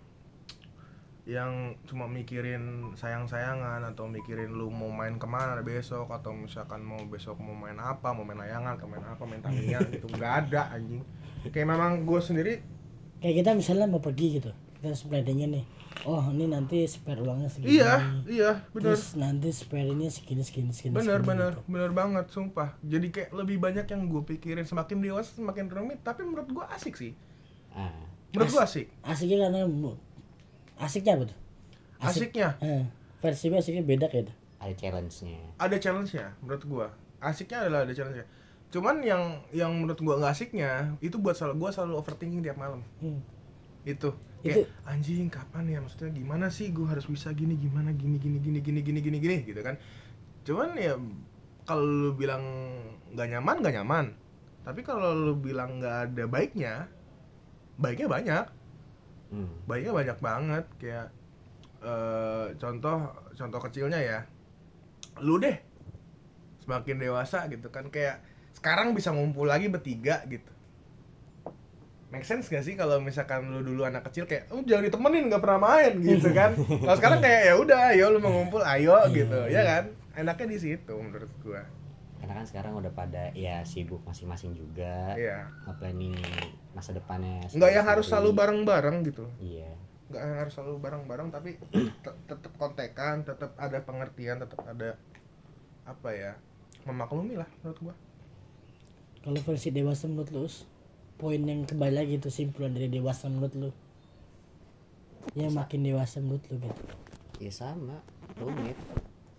[1.23, 6.99] yang cuma mikirin sayang-sayangan atau mikirin lu mau main ke mana besok atau misalkan mau
[7.07, 10.75] besok mau main apa mau main layangan atau main apa main Tamiya gitu nggak ada
[10.75, 10.99] anjing.
[11.47, 12.53] Kayak memang gue sendiri
[13.23, 14.51] kayak kita misalnya mau pergi gitu
[14.83, 15.65] kita harus planningin nih.
[16.03, 17.79] Oh ini nanti spare uangnya segini.
[17.79, 18.91] Iya iya bener.
[18.91, 21.71] Terus nanti spare ini segini segini segini bener segini bener gitu.
[21.71, 22.75] bener banget sumpah.
[22.83, 24.67] Jadi kayak lebih banyak yang gue pikirin.
[24.67, 26.03] Semakin dewasa semakin rumit.
[26.03, 27.15] Tapi menurut gua asik sih.
[27.71, 27.95] Ah,
[28.35, 28.91] menurut gua asik.
[29.07, 29.63] asiknya karena
[30.79, 31.37] asiknya apa tuh?
[32.03, 32.49] Asik- asiknya?
[32.59, 32.83] Eh,
[33.23, 35.39] versi gue asiknya beda kayak itu ada challenge-nya.
[35.59, 36.87] Ada challenge-nya menurut gua.
[37.19, 38.27] Asiknya adalah ada challenge-nya.
[38.71, 42.79] Cuman yang yang menurut gua nggak asiknya itu buat selalu gua selalu overthinking tiap malam.
[43.03, 43.19] Hmm.
[43.83, 44.15] itu.
[44.39, 45.79] Kayak anjing kapan ya?
[45.83, 49.37] Maksudnya gimana sih gue harus bisa gini gimana gini gini gini gini gini gini gini
[49.43, 49.75] gitu kan.
[50.47, 50.95] Cuman ya
[51.67, 52.43] kalau lu bilang
[53.11, 54.05] nggak nyaman nggak nyaman.
[54.63, 56.87] Tapi kalau lu bilang nggak ada baiknya
[57.75, 58.45] baiknya banyak
[59.33, 59.65] hmm.
[59.65, 61.07] baiknya banyak banget kayak
[61.81, 64.19] eh, contoh contoh kecilnya ya.
[65.25, 65.57] Lu deh
[66.61, 68.23] semakin dewasa gitu kan kayak
[68.55, 70.53] sekarang bisa ngumpul lagi bertiga gitu.
[72.13, 75.41] Make sense gak sih kalau misalkan lu dulu anak kecil kayak oh jangan ditemenin nggak
[75.41, 76.53] pernah main gitu kan.
[76.85, 79.83] Kalau sekarang kayak ya udah ayo lu mau ngumpul ayo gitu ya kan?
[80.13, 81.65] Enaknya di situ menurut gua
[82.23, 85.11] karena kan sekarang udah pada ya sibuk masing-masing juga.
[85.19, 85.51] Iya.
[85.75, 86.15] Planning
[86.73, 89.69] masa depannya nggak yang harus selalu bareng-bareng gitu iya.
[90.09, 91.49] Nggak yang harus selalu bareng-bareng tapi
[92.03, 94.97] te- tetap kontekan tetap ada pengertian tetap ada
[95.85, 96.33] apa ya
[96.89, 97.95] memaklumi lah menurut gua.
[99.23, 100.43] Kalau versi dewasa menurut lu,
[101.15, 103.69] poin yang kembali lagi itu simpulan dari dewasa menurut lu.
[105.37, 106.83] Yang makin dewasa menurut lu gitu.
[107.39, 108.03] ya sama
[108.39, 108.75] rumit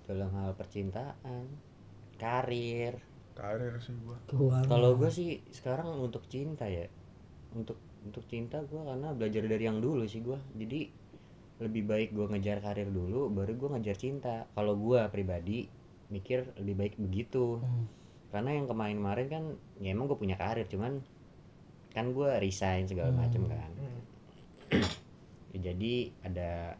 [0.04, 1.44] dalam hal percintaan
[2.16, 2.94] karir.
[3.34, 4.16] Karir sih gua.
[4.30, 4.70] Keuangan.
[4.70, 6.86] kalau gue sih sekarang untuk cinta ya.
[7.54, 10.92] Untuk untuk cinta gue karena belajar dari yang dulu sih gue jadi
[11.64, 14.46] lebih baik gue ngejar karir dulu baru gue ngejar cinta.
[14.54, 15.66] Kalau gue pribadi
[16.12, 17.60] mikir lebih baik begitu.
[17.60, 17.86] Hmm.
[18.34, 19.44] karena yang kemarin-kemarin kan
[19.78, 20.98] ya emang gue punya karir cuman
[21.94, 23.70] kan gue resign segala macem kan.
[23.78, 24.02] Hmm.
[25.54, 26.74] Ya, jadi ada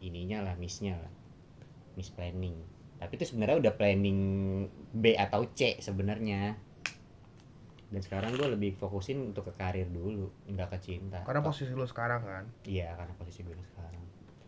[0.00, 1.12] ininya lah missnya lah.
[1.92, 2.73] Miss planning
[3.04, 4.20] tapi itu sebenarnya udah planning
[4.90, 6.56] B atau C sebenarnya
[7.86, 11.84] dan sekarang gue lebih fokusin untuk ke karir dulu nggak ke cinta karena posisi lu
[11.84, 14.02] sekarang kan iya karena posisi gue sekarang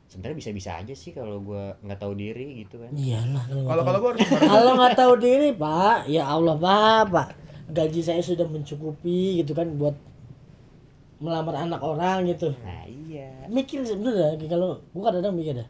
[0.07, 3.87] sebenarnya bisa-bisa aja sih kalau gue nggak tahu diri gitu kan Iyalah kalau kalau tahu.
[3.87, 7.29] kalau gua harus bareng Kalau nggak tahu diri pak, ya Allah pak, pak.
[7.67, 9.95] Gaji saya sudah mencukupi gitu kan buat
[11.17, 12.55] melamar anak orang gitu.
[12.63, 15.69] nah iya Mikir sebenarnya kalau gua kadang-kadang mikir dah.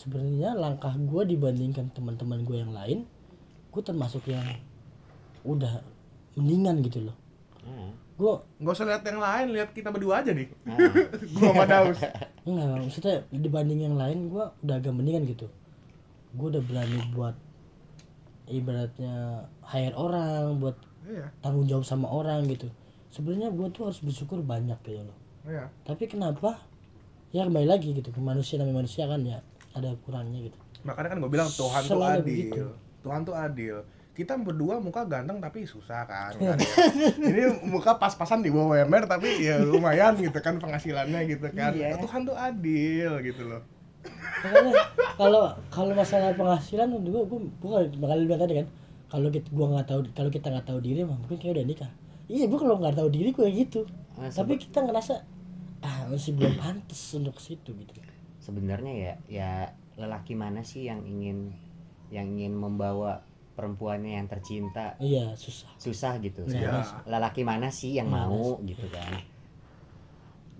[0.00, 3.04] Sebenarnya langkah gua dibandingkan teman-teman gue yang lain,
[3.68, 4.40] gua termasuk yang
[5.44, 5.84] udah
[6.40, 7.16] mendingan gitu loh.
[7.60, 10.48] nah, Gua nggak usah lihat yang lain lihat kita berdua aja nih.
[10.64, 10.80] Nah.
[11.36, 12.00] gua sama Daus.
[12.48, 15.52] Enggak, maksudnya dibanding yang lain gua udah agak mendingan gitu.
[16.32, 17.36] Gua udah berani buat
[18.48, 21.28] ibaratnya hire orang buat iya.
[21.44, 22.72] tanggung jawab sama orang gitu.
[23.12, 25.18] Sebenarnya gue tuh harus bersyukur banyak gitu loh.
[25.46, 25.70] Iya.
[25.86, 26.58] Tapi kenapa?
[27.30, 29.38] Ya kembali lagi gitu ke manusia namanya manusia kan ya
[29.72, 30.58] ada kurangnya gitu.
[30.82, 32.24] Makanya kan gua bilang Tuhan tuh Selalu adil.
[32.24, 32.64] begitu.
[33.00, 33.76] Tuhan tuh adil.
[34.10, 36.74] Kita berdua muka ganteng tapi susah kan Kan ya.
[37.16, 41.72] ini muka pas-pasan di bawah WMR tapi ya lumayan gitu kan penghasilannya gitu kan.
[41.72, 41.96] Iya.
[41.96, 43.62] Tuhan tuh adil gitu loh.
[44.40, 44.72] Makanya
[45.14, 48.66] kalau kalau masalah penghasilan gue gue gue bakal bilang tadi kan
[49.08, 51.90] kalau kita gue nggak tahu kalau kita nggak tahu diri mah mungkin kayak udah nikah.
[52.26, 53.80] Iya gue kalau nggak tahu diri gue gitu.
[54.16, 55.14] Ah, tapi kita ngerasa
[55.80, 58.00] ah masih belum pantas untuk situ gitu
[58.50, 59.50] sebenarnya ya ya
[59.94, 61.54] lelaki mana sih yang ingin
[62.10, 63.22] yang ingin membawa
[63.54, 64.98] perempuannya yang tercinta?
[64.98, 65.70] Iya susah.
[65.78, 66.42] Susah gitu.
[66.50, 67.06] Iya.
[67.06, 69.22] lelaki mana sih yang Mana mau gitu kan?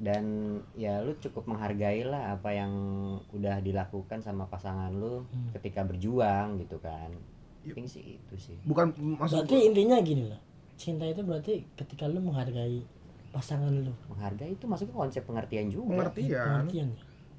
[0.01, 0.24] Dan
[0.78, 2.72] ya lu cukup menghargai lah apa yang
[3.34, 5.51] udah dilakukan sama pasangan lu Hmm.
[5.59, 7.11] ketika berjuang gitu kan.
[7.66, 8.57] Penting sih itu sih.
[8.64, 10.41] Bukan maksud berarti intinya gini loh
[10.80, 12.80] cinta itu berarti ketika lu menghargai
[13.32, 13.93] pasangan lu.
[14.09, 15.93] Menghargai itu maksudnya konsep pengertian juga.
[16.09, 16.64] Pengertian.
[16.64, 16.88] Pengertian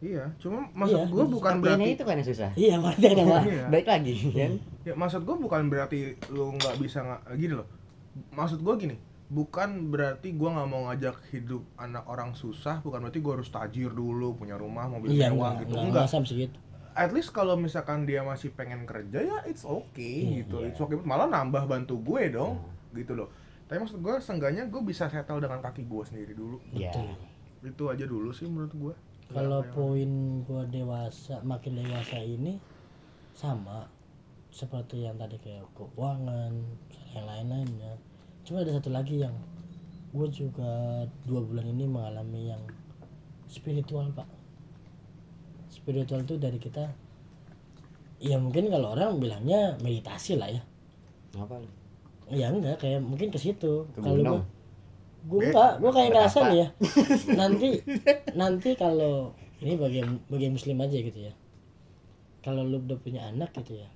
[0.02, 2.50] iya cuma maksud Iya, gua bukan berarti itu kan yang susah.
[2.58, 3.66] Iya pengertian ya pak Iya.
[3.70, 4.52] baik lagi kan?
[4.82, 7.68] Ya maksud gua bukan berarti lu nggak bisa nggak gini loh.
[8.34, 8.98] Maksud gua gini
[9.32, 13.88] bukan berarti gua nggak mau ngajak hidup anak orang susah bukan berarti gua harus tajir
[13.96, 15.74] dulu punya rumah mobil iya mewah enggak gitu.
[15.80, 16.28] enggak, enggak.
[16.28, 16.58] segitu
[16.92, 20.68] at least kalau misalkan dia masih pengen kerja ya it's okay gitu.
[20.68, 22.60] it's okay malah nambah bantu gue dong
[22.92, 23.32] gitu loh.
[23.72, 26.60] Tapi maksud gue seenggaknya gue bisa settle dengan kaki gue sendiri dulu.
[26.76, 26.92] Ya
[27.62, 28.94] itu aja dulu sih menurut gue
[29.32, 32.60] kalau poin gua dewasa makin dewasa ini
[33.34, 33.88] sama.
[34.52, 36.52] Seperti yang tadi kayak keuangan
[37.16, 37.96] yang lain-lainnya.
[38.44, 39.32] Cuma ada satu lagi yang
[40.12, 42.60] gue juga dua bulan ini mengalami yang
[43.48, 44.28] spiritual pak.
[45.72, 46.84] Spiritual itu dari kita
[48.20, 50.62] ya mungkin kalau orang bilangnya meditasi lah ya.
[51.40, 51.64] Apa
[52.28, 53.88] ya enggak kayak mungkin ke situ.
[53.96, 54.44] Kalau
[55.28, 56.68] gua enggak gua kayak ngerasa nih ya
[57.40, 57.70] nanti
[58.34, 61.34] nanti kalau ini bagi bagi muslim aja gitu ya.
[62.42, 63.90] Kalau lu udah punya anak gitu ya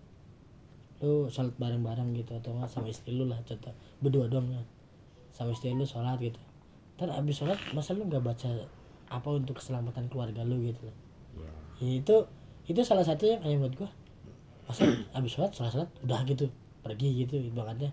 [1.03, 4.63] lu sholat bareng-bareng gitu atau enggak sama istri lu lah contoh berdua doang ya
[5.36, 6.39] sama istri lu sholat gitu.
[6.95, 8.47] Ntar abis sholat masa lu nggak baca
[9.11, 10.95] apa untuk keselamatan keluarga lu gitu loh
[11.84, 12.15] ya itu
[12.65, 13.91] itu salah satu yang kayak menurut gua.
[14.65, 16.49] Masa habis sholat sholat sholat udah gitu
[16.82, 17.91] pergi gitu ibaratnya.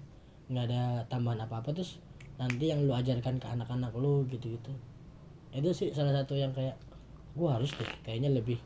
[0.49, 1.99] Nggak ada tambahan apa apa terus
[2.41, 4.73] nanti yang lu ajarkan ke anak-anak lu gitu gitu
[5.53, 6.75] itu sih salah satu yang kayak
[7.37, 8.57] gua harus deh kayaknya lebih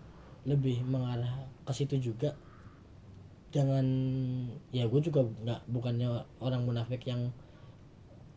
[0.46, 2.30] lebih mengarah ke situ juga.
[3.50, 3.86] Jangan
[4.70, 6.06] ya gue juga nggak bukannya
[6.38, 7.34] orang munafik yang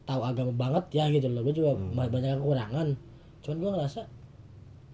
[0.10, 1.46] tahu agama banget ya gitu loh.
[1.46, 1.94] Gue juga Hmm.
[1.94, 2.98] banyak kekurangan.
[3.46, 4.02] Cuman gue ngerasa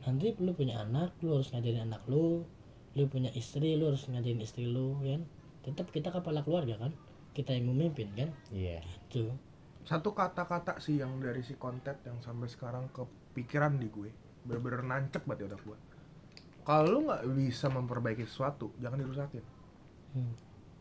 [0.06, 2.44] nanti lu punya anak lu harus ngajarin anak lu
[2.96, 5.24] lu punya istri lu harus ngajarin istri lu kan?
[5.64, 6.92] Tetap kita kepala keluarga kan?
[7.32, 8.30] Kita yang memimpin kan?
[8.52, 8.84] Iya.
[9.08, 9.32] Itu
[9.86, 14.10] satu kata-kata sih yang dari si konten yang sampai sekarang kepikiran di gue.
[14.42, 15.78] Bener-bener nancep banget di otak gue.
[16.66, 19.46] Kalau lu nggak bisa memperbaiki sesuatu jangan dirusakin.
[20.16, 20.32] Hmm.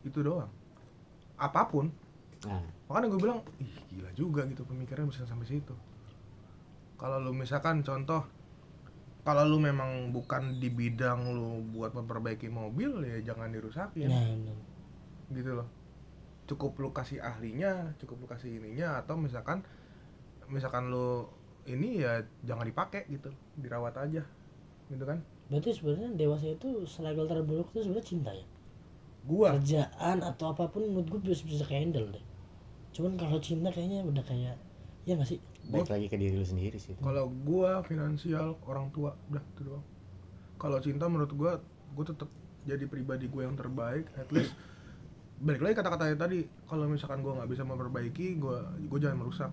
[0.05, 0.49] itu doang.
[1.37, 1.91] Apa pun.
[2.47, 2.65] Nah.
[2.89, 5.77] Makanya gue bilang ih gila juga gitu pemikiran bisa sampai situ.
[6.97, 8.25] Kalau lu misalkan contoh
[9.25, 14.09] kalau lu memang bukan di bidang lu buat memperbaiki mobil ya jangan dirusakin.
[14.09, 14.57] Nah bener.
[15.33, 15.84] gitu loh
[16.45, 19.65] cukup lu kasih ahlinya cukup lu kasih ininya atau misalkan
[20.53, 21.25] misalkan lu
[21.65, 24.21] ini ya jangan dipakai gitu dirawat aja
[24.93, 25.25] gitu kan?
[25.49, 28.47] Berarti sebenarnya dewasa itu struggle terburuk itu sebenarnya cinta ya?
[29.25, 29.57] Gua?
[29.57, 32.25] Kerjaan atau apa pun menurut gue bisa bisa handle deh.
[32.93, 34.61] Cuman kalau cinta kayaknya udah kayak
[35.09, 35.41] ya nggak sih?
[35.73, 36.93] Baik lagi ke diri lu sendiri sih.
[37.01, 39.85] Kalau gua finansial orang tua udah itu doang.
[40.61, 41.53] Kalau cinta menurut gua
[41.97, 42.29] gua tetap
[42.65, 44.57] jadi pribadi gue yang terbaik at least
[45.43, 46.39] balik lagi kata-katanya tadi
[46.71, 49.51] kalau misalkan gua nggak bisa memperbaiki gua gua jangan merusak.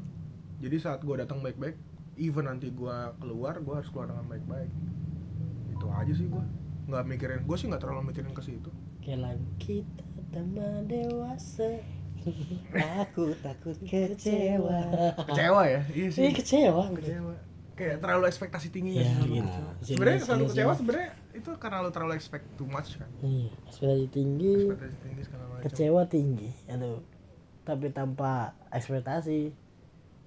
[0.61, 1.75] Jadi saat gua datang baik-baik
[2.21, 4.71] even nanti gua keluar gua harus keluar dengan baik-baik.
[5.73, 6.45] Itu aja sih gua.
[6.86, 8.69] Nggak mikirin gua sih nggak terlalu mikirin ke situ.
[9.17, 11.82] Lagu kita tambah dewasa.
[13.01, 14.79] Aku takut kecewa.
[15.25, 15.61] kecewa.
[15.65, 15.82] Ya?
[15.89, 16.93] Iya ini sih kecewa.
[16.93, 17.36] Gitu kecewa.
[17.73, 19.61] Kayak terlalu ekspektasi tinggi ya ya, gitu.
[19.82, 23.09] Sebenarnya selalu kecewa sebenarnya itu karena lu terlalu expect too much kan?
[23.23, 25.63] Iya ekspektasi tinggi ekspektasi tinggi segala macam.
[25.63, 26.49] kecewa tinggi.
[26.67, 26.99] Aduh
[27.61, 29.53] tapi tanpa ekspektasi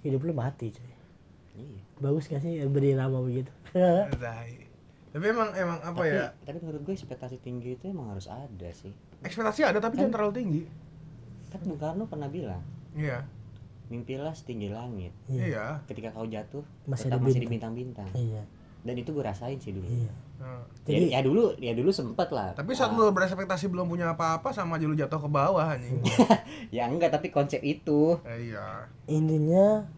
[0.07, 0.93] hidup lu mati cuy.
[1.55, 1.81] Iya.
[1.99, 3.51] Bagus gak sih berirama begitu?
[4.25, 4.53] Tai.
[5.15, 6.27] tapi emang emang apa tapi, ya?
[6.43, 8.91] tapi menurut gue ekspektasi tinggi itu emang harus ada sih.
[9.23, 10.63] Ekspektasi ada tapi jangan terlalu tinggi.
[11.55, 12.63] kan Bung Karno pernah bilang
[12.99, 13.23] iya.
[13.87, 15.15] Mimpilah setinggi langit.
[15.31, 15.45] Iya.
[15.47, 15.67] iya.
[15.87, 17.75] Ketika kau jatuh Masih tetap ada masih di bintang.
[17.79, 18.11] bintang-bintang.
[18.19, 18.43] Iya
[18.85, 19.89] dan itu gue rasain sih dulu.
[19.89, 20.13] Iya.
[20.45, 22.53] Nah, ya, jadi ya dulu ya dulu sempet lah.
[22.53, 25.99] Tapi saat lu berekspektasi belum punya apa-apa sama aja lu jatuh ke bawah anjing.
[26.77, 28.21] Ya enggak tapi konsep itu.
[28.29, 28.85] Eh, iya.
[29.09, 29.89] Intinya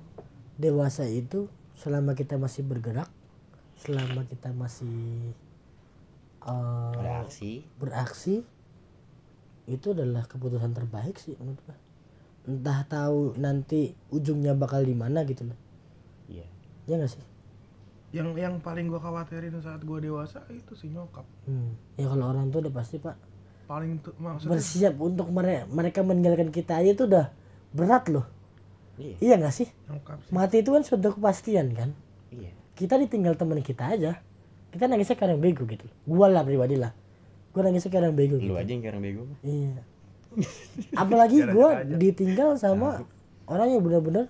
[0.54, 3.10] dewasa itu selama kita masih bergerak
[3.76, 5.34] selama kita masih
[6.46, 7.52] eh, beraksi.
[7.76, 8.34] beraksi
[9.66, 11.76] itu adalah keputusan terbaik sih menurut gua.
[12.46, 15.58] Entah tahu nanti ujungnya bakal di mana gitu loh.
[16.30, 16.46] Iya.
[16.86, 17.35] Ya nggak sih
[18.16, 21.28] yang yang paling gua khawatirin saat gua dewasa itu si nyokap.
[21.44, 21.76] Hmm.
[22.00, 23.16] ya kalau orang tua udah pasti pak.
[23.68, 27.28] Paling tuh maksudnya bersiap untuk mere- mereka meninggalkan kita aja itu udah
[27.76, 28.24] berat loh.
[28.96, 29.16] Iya.
[29.20, 29.68] Iya nggak sih?
[29.92, 30.32] Nyokap sih.
[30.32, 31.90] Mati itu kan suatu kepastian kan?
[32.32, 32.56] Iya.
[32.72, 34.24] Kita ditinggal teman kita aja.
[34.72, 35.84] Kita nangisnya karena bego gitu.
[36.08, 36.96] Gua lah pribadi lah.
[37.52, 38.52] Gua nangisnya karena bego gitu.
[38.52, 39.80] lu aja yang sekarang bego iya.
[41.02, 41.96] Apalagi aja.
[41.96, 43.00] ditinggal sama
[43.48, 44.28] orang yang benar-benar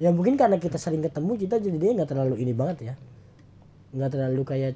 [0.00, 2.94] ya mungkin karena kita sering ketemu kita jadi dia nggak terlalu ini banget ya
[3.92, 4.74] nggak terlalu kayak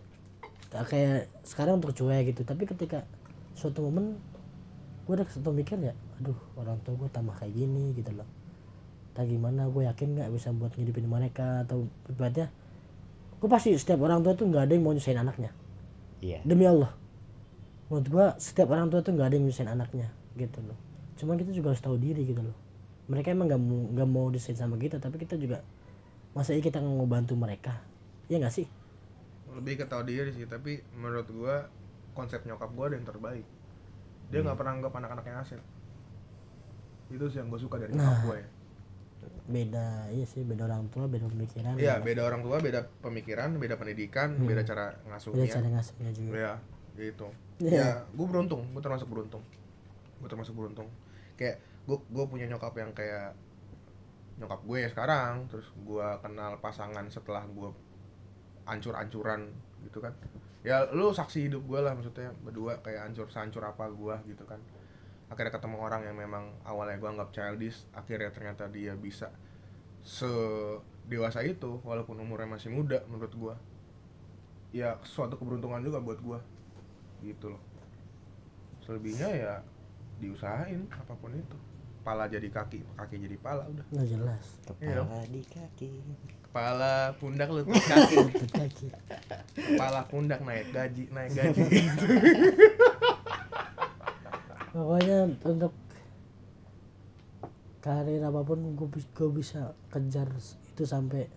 [0.71, 2.45] kayak sekarang untuk cuek gitu.
[2.45, 3.09] Tapi ketika
[3.57, 4.21] suatu momen
[5.09, 8.29] gua udah satu mikir ya aduh orang tua gue tambah kayak gini gitu loh.
[9.17, 12.53] Tak gimana gue yakin nggak bisa buat ngidupin mereka atau ibaratnya
[13.37, 15.53] gue pasti setiap orang tua tuh nggak ada yang mau nyusahin anaknya.
[16.25, 16.41] Iya.
[16.45, 16.93] Demi Allah.
[17.87, 20.77] Menurut gua setiap orang tua tuh nggak ada yang nyusahin anaknya gitu loh.
[21.17, 22.57] Cuman kita juga harus tahu diri gitu loh.
[23.13, 25.63] Mereka emang nggak mau nggak mau disayang sama kita tapi kita juga
[26.35, 27.79] masa iya kita nggak mau bantu mereka.
[28.27, 28.67] Ya nggak sih
[29.57, 31.67] lebih ke tahu diri sih tapi menurut gua
[32.13, 33.47] konsep nyokap gua ada yang terbaik
[34.29, 35.63] dia nggak pernah anggap anak-anaknya aset
[37.07, 38.49] itu sih yang gue suka dari nyokap gue ya
[39.47, 43.79] beda iya sih beda orang tua beda pemikiran Iya, beda orang tua, beda pemikiran, beda
[43.79, 45.47] pendidikan, beda cara beda ngasuhnya.
[45.47, 46.53] cara ngasihnya juga Ya,
[46.99, 47.27] gitu.
[47.63, 47.71] Iya.
[47.79, 49.43] Ya, gue beruntung, gue termasuk beruntung.
[50.19, 50.91] Gue termasuk beruntung.
[51.39, 53.39] Kayak gue gue punya nyokap yang kayak
[54.37, 57.71] nyokap gue ya sekarang, terus gue kenal pasangan setelah gue
[58.67, 59.49] ancur-ancuran
[59.87, 60.13] gitu kan.
[60.67, 64.59] Ya, lu saksi hidup gue lah maksudnya berdua kayak ancur sancur apa gue gitu kan.
[65.31, 69.31] Akhirnya ketemu orang yang memang awalnya gue anggap childish, akhirnya ternyata dia bisa
[70.07, 70.31] se
[71.07, 73.55] dewasa itu walaupun umurnya masih muda menurut gua.
[74.71, 76.39] Ya suatu keberuntungan juga buat gua
[77.23, 77.63] gitu loh.
[78.87, 79.55] Selebihnya ya
[80.23, 81.59] diusahain apa pun itu.
[82.07, 83.87] Pala jadi kaki kaki jadi pala udah.
[83.91, 84.47] Nggak jelas.
[84.63, 85.91] Kepala di kaki
[86.47, 87.77] kepala pundak lutut
[88.55, 88.89] kaki.
[89.53, 91.63] Kepala pundak naik gaji naik gaji.
[94.73, 95.73] Pokoknya untuk
[97.81, 100.27] karir apa pun gue, gue bisa kejar
[100.75, 101.31] itu sampai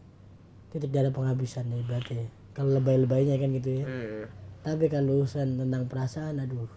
[0.73, 2.25] titik ada penghabisan ya berarti
[2.57, 3.85] kalau lebay-lebaynya kan gitu ya.
[3.85, 4.25] Iya.
[4.59, 6.67] tapi kalau urusan tentang perasaan aduh.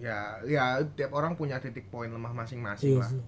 [0.00, 3.10] Ya ya tiap orang punya titik poin lemah masing-masing iya lah.
[3.12, 3.22] sih.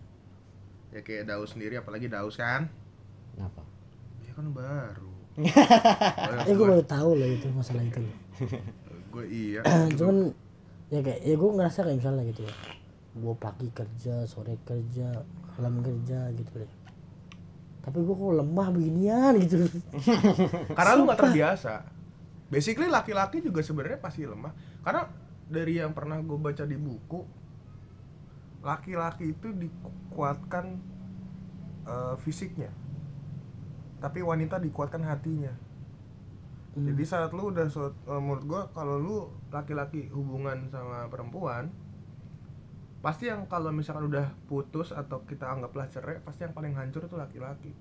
[0.95, 2.71] Ya kayak Daus sendiri apalagi Daus kan
[3.37, 3.63] Kenapa?
[4.25, 5.13] ya kan baru.
[6.49, 8.01] Eh gue baru tahu loh itu masalah itu
[9.13, 9.61] gue iya.
[9.99, 10.33] Cuman
[10.89, 12.55] ya kayak ya gue ngerasa kayak misalnya gitu ya.
[13.13, 15.21] Gue pagi kerja sore kerja
[15.57, 16.73] malam kerja gitu deh.
[17.85, 19.69] Tapi gue kok lemah beginian gitu.
[20.77, 21.75] Karena lu nggak terbiasa.
[22.49, 24.57] Basically laki-laki juga sebenarnya pasti lemah.
[24.81, 25.05] Karena
[25.45, 27.21] dari yang pernah gue baca di buku
[28.67, 30.81] laki-laki itu dikuatkan
[31.87, 32.73] eh, fisiknya
[33.99, 35.53] tapi wanita dikuatkan hatinya.
[36.77, 39.17] Jadi saat lu udah suat- eh, menurut gue kalau lu
[39.49, 41.73] laki-laki hubungan sama perempuan
[43.01, 47.17] pasti yang kalau misalkan udah putus atau kita anggaplah cerai pasti yang paling hancur itu
[47.17, 47.73] laki-laki.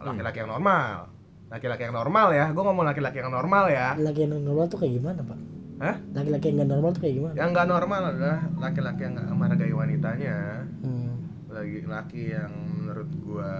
[0.00, 1.12] Laki-laki yang normal.
[1.52, 2.48] Laki-laki yang normal ya.
[2.50, 3.92] Gue ngomong laki-laki yang normal ya.
[4.00, 5.38] Laki yang normal tuh kayak gimana pak?
[5.82, 5.96] Hah?
[6.14, 7.34] laki-laki yang gak normal tuh kayak gimana?
[7.34, 10.38] Yang nggak normal adalah laki-laki yang nggak menghargai wanitanya.
[10.80, 11.10] Hmm.
[11.52, 12.48] laki-laki yang
[12.80, 13.52] menurut gua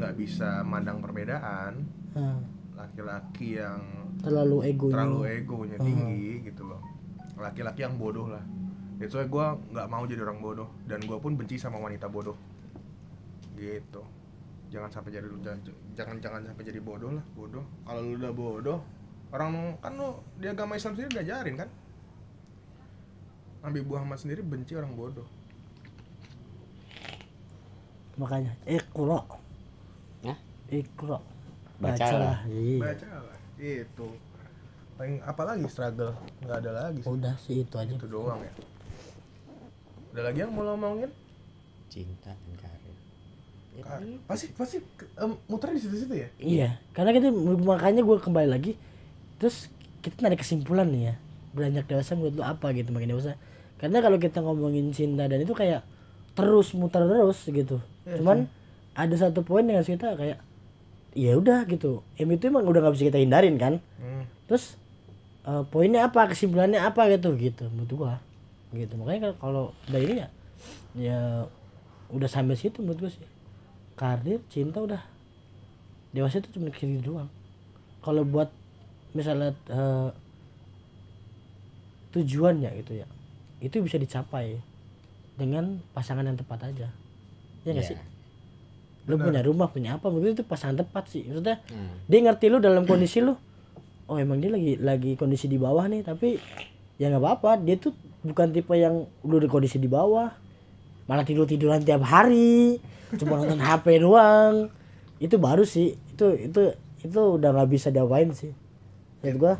[0.00, 2.40] nggak bisa mandang perbedaan Ah,
[2.74, 3.78] laki-laki yang
[4.18, 4.92] terlalu egonya.
[4.96, 6.82] terlalu egonya tinggi gitu loh.
[7.36, 8.42] Laki-laki yang bodoh lah.
[8.98, 10.68] Itu why gue nggak mau jadi orang bodoh.
[10.84, 12.34] Dan gue pun benci sama wanita bodoh.
[13.54, 14.02] Gitu.
[14.70, 15.60] Jangan sampai jadi jangan
[15.94, 17.62] jangan jangan sampai jadi bodoh lah bodoh.
[17.86, 18.78] Kalau lu udah bodoh
[19.30, 21.68] orang kan lu di agama Islam sendiri diajarin kan?
[23.60, 25.28] Nabi Muhammad sendiri benci orang bodoh.
[28.18, 29.24] Makanya Hah?
[30.70, 31.18] Ikro
[31.80, 32.44] Bacalah.
[32.46, 32.78] iya.
[32.78, 34.06] Baca lah itu.
[34.96, 36.12] Paling apalagi struggle?
[36.44, 37.08] Nggak ada lagi sih.
[37.08, 37.92] Udah sih itu aja.
[37.96, 38.52] Itu doang ya.
[40.12, 41.08] Ada lagi yang mau lo omongin?
[41.88, 42.94] Cinta dan karir.
[43.70, 44.76] Ya, Ka- pasti pasti
[45.16, 46.28] em, muter di situ-situ ya?
[46.36, 46.68] Iya.
[46.92, 47.32] Karena kita
[47.64, 48.72] makanya gue kembali lagi
[49.40, 49.72] terus
[50.04, 51.14] kita narik kesimpulan nih ya
[51.50, 53.40] beranjak dewasa menurut lu apa gitu makin dewasa.
[53.80, 55.80] Karena kalau kita ngomongin cinta dan itu kayak
[56.36, 57.80] terus muter terus gitu.
[58.04, 58.52] Cuman
[58.92, 60.38] ada satu poin yang harus kita kayak
[61.12, 62.02] ya udah gitu.
[62.14, 63.74] Em itu emang udah nggak bisa kita hindarin kan?
[63.98, 64.24] Hmm.
[64.46, 64.74] terus
[65.46, 68.14] eh, poinnya apa kesimpulannya apa gitu gitu menurut gua.
[68.70, 70.28] Gitu makanya kalau dari ini ya
[70.94, 71.20] ya
[72.10, 73.22] udah sampai situ menurut gua sih.
[73.94, 75.02] Karir cinta udah.
[76.10, 77.30] Dewasa itu cuma kiri doang.
[78.02, 78.50] Kalau buat
[79.14, 80.10] misalnya eh,
[82.10, 83.06] tujuannya gitu ya
[83.62, 84.58] itu bisa dicapai
[85.38, 86.88] dengan pasangan yang tepat aja.
[87.62, 87.90] Ya nggak Iya.
[87.94, 87.98] sih
[89.06, 90.08] lu punya rumah punya apa?
[90.08, 91.24] Begitu itu pasangan tepat sih.
[91.24, 91.96] Maksudnya Hmm.
[92.04, 93.34] dia ngerti lu dalam kondisi lu.
[94.06, 96.36] Oh emang dia lagi lagi kondisi di bawah nih tapi
[96.96, 97.62] ya nggak apa-apa.
[97.62, 100.28] Dia tuh bukan tipe yang lu di kondisi di bawah
[101.08, 102.78] malah tidur tiduran tiap hari
[103.16, 104.70] cuma nonton HP doang.
[105.18, 105.94] Itu baru sih.
[106.12, 108.52] Itu itu itu udah nggak bisa diapain sih.
[109.22, 109.54] Menurut gua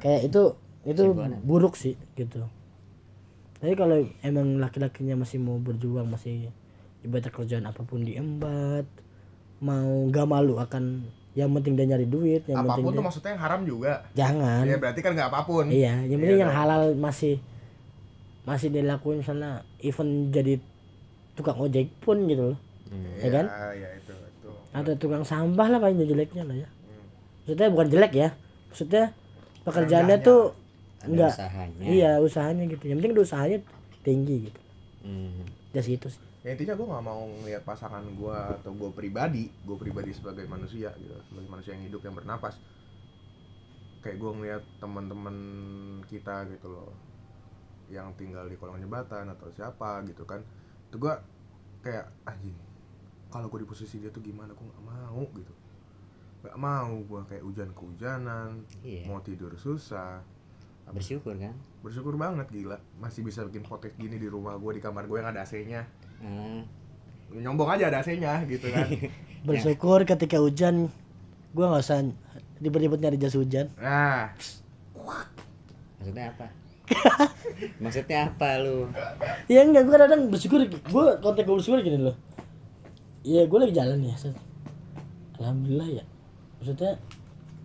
[0.00, 0.42] kayak itu
[0.82, 1.02] itu
[1.42, 2.46] buruk sih gitu.
[3.56, 6.50] Tapi kalau emang laki-lakinya masih mau berjuang masih
[7.06, 8.86] ibadah kerjaan apa pun diembat
[9.62, 13.06] mau nggak malu akan yang penting dia nyari duit yang penting apa pun tuh dia,
[13.06, 13.92] maksudnya yang haram juga.
[14.16, 14.62] Jangan.
[14.64, 15.64] Ya berarti kan nggak apa pun.
[15.68, 16.60] Iya yang penting Iya yang kan?
[16.64, 17.34] halal masih
[18.48, 20.56] masih dilakuin misalnya even jadi
[21.36, 22.58] tukang ojek pun gitu loh.
[23.20, 23.44] Ya kan?
[23.76, 24.50] ya itu itu.
[24.72, 26.68] Atau tukang sampah lah paling jeleknya lah ya.
[27.44, 28.28] Maksudnya bukan jelek ya
[28.66, 29.04] maksudnya
[29.64, 30.28] pekerjaannya Rendahnya.
[30.28, 30.40] tuh
[31.06, 31.84] enggak usahanya.
[31.84, 32.84] iya usahanya gitu.
[32.88, 33.58] Yang penting usahanya
[34.00, 34.60] tinggi gitu.
[35.06, 35.46] Hmm.
[35.70, 39.74] ya situ sih ya intinya gue nggak mau ngelihat pasangan gue atau gue pribadi gue
[39.74, 42.54] pribadi sebagai manusia gitu sebagai manusia yang hidup yang bernapas.
[43.98, 45.36] Kayak gue ngelihat teman-teman
[46.06, 46.94] kita gitu loh
[47.90, 50.38] yang tinggal di kolong jembatan atau siapa gitu kan.
[50.86, 51.14] Itu gue
[51.82, 52.54] kayak anjing
[53.26, 54.54] kalau gue di posisi dia tuh gimana?
[54.54, 55.54] Gue nggak mau gitu.
[56.46, 59.10] Nggak mau gue kayak hujan kehujanan Iya.
[59.10, 60.22] mau tidur susah.
[60.86, 61.58] Bersyukur kan?
[61.82, 62.78] bersyukur banget gila.
[63.02, 65.82] Masih bisa bikin podcast gini di rumah gue di kamar gue yang ada AC-nya
[66.16, 66.64] Hmm.
[67.32, 68.88] nyombong aja ada AC-nya gitu kan
[69.46, 70.88] bersyukur ketika hujan
[71.52, 72.00] gua nggak usah
[72.58, 74.32] ribet-ribet nyari jas hujan nah
[75.96, 76.46] Maksudnya apa?
[77.82, 78.86] Maksudnya apa lu?
[79.46, 82.16] ya enggak gua kadang bersyukur gua kontak gua bersyukur gini loh
[83.20, 84.34] Iya gua lagi jalan ya Set.
[85.36, 86.04] alhamdulillah ya
[86.56, 86.96] maksudnya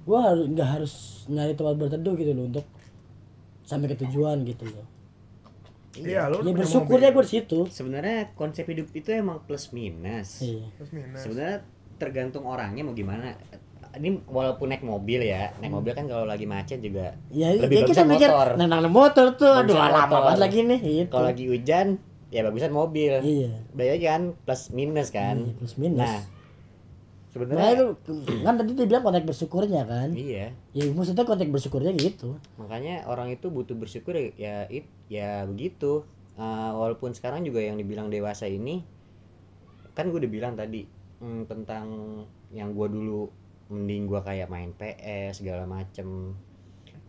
[0.03, 0.93] gua harus nggak harus
[1.29, 2.65] nyari tempat berteduh gitu loh untuk
[3.63, 4.83] sampai ke tujuan gitu loh
[5.97, 10.39] iya lu ya bersyukurnya gua di situ Sebenarnya konsep hidup itu emang plus minus.
[10.39, 11.19] iya Plus minus.
[11.19, 11.57] Sebenarnya
[11.95, 13.35] tergantung orangnya mau gimana.
[13.91, 17.91] ini walaupun naik mobil ya naik mobil kan kalau lagi macet juga Ya, lebih ya
[17.91, 21.11] kita mikir motor nah, nah, motor tuh aduh lama banget lagi nih gitu.
[21.11, 21.99] kalau lagi hujan
[22.31, 23.51] ya bagusan mobil Iya.
[23.75, 25.99] Udah kan plus minus kan Iya, plus minus.
[25.99, 26.23] nah
[27.31, 28.11] Nah, sebenarnya itu
[28.43, 30.11] kan tadi dia bilang konteks bersyukurnya kan.
[30.11, 30.51] iya.
[30.75, 32.35] Ya maksudnya konteks bersyukurnya gitu.
[32.59, 36.03] makanya orang itu butuh bersyukur ya ya, it- ya begitu.
[36.35, 38.83] Eh, walaupun sekarang juga yang dibilang dewasa ini
[39.91, 40.83] kan gue udah bilang tadi
[41.19, 41.87] hmm, tentang
[42.51, 43.31] yang gue dulu
[43.71, 46.35] mending gue kayak main PS segala macem.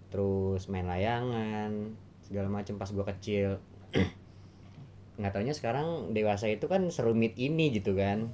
[0.06, 3.58] Terus main layangan segala macem pas gue kecil.
[5.18, 8.30] Nggak taunya sekarang dewasa itu kan serumit ini gitu kan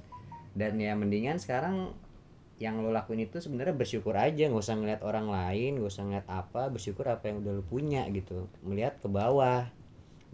[0.56, 1.92] dan ya mendingan sekarang
[2.58, 6.26] yang lo lakuin itu sebenarnya bersyukur aja nggak usah ngeliat orang lain nggak usah ngeliat
[6.26, 8.50] apa bersyukur apa yang udah lo punya gitu.
[8.66, 9.70] Melihat ke bawah.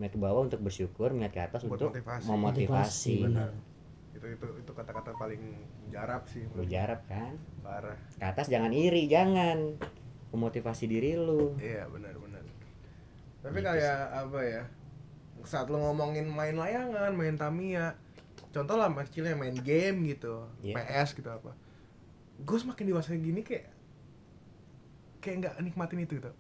[0.00, 2.26] Melihat ke bawah untuk bersyukur melihat ke atas Buat untuk motivasi.
[2.28, 3.18] memotivasi.
[3.28, 3.52] Benar.
[4.14, 5.42] itu itu itu kata-kata paling
[5.92, 7.36] jarap sih lo jarap kan?
[7.60, 7.98] Parah.
[8.16, 9.76] Ke atas jangan iri jangan.
[10.32, 12.40] Memotivasi diri lu iya benar benar.
[13.44, 14.62] Tapi Gitu kayak apa ya
[15.44, 17.92] saat lo ngomongin main layangan main Tamiya
[18.54, 20.78] contoh lah mas kecilnya main game gitu Iya.
[20.78, 21.50] PS gitu apa
[22.36, 23.66] gue semakin dewasa gini kayak
[25.18, 26.30] kayak nggak nikmatin itu gitu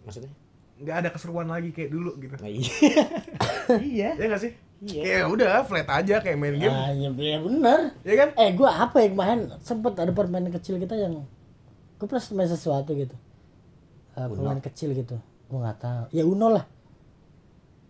[0.00, 0.32] maksudnya
[0.80, 2.72] nggak ada keseruan lagi kayak dulu gitu nah, iya
[3.92, 5.02] iya ya nggak sih Iya.
[5.04, 7.92] kayak udah flat aja kayak main game Ah, ya, ya benar.
[8.00, 11.20] ya kan Eh, gua apa yang main sempet ada permainan kecil kita yang
[12.00, 13.12] gua pernah main sesuatu gitu.
[14.16, 15.20] Eh, permainan kecil gitu.
[15.52, 16.04] Gua nggak tahu.
[16.16, 16.64] Ya Uno lah.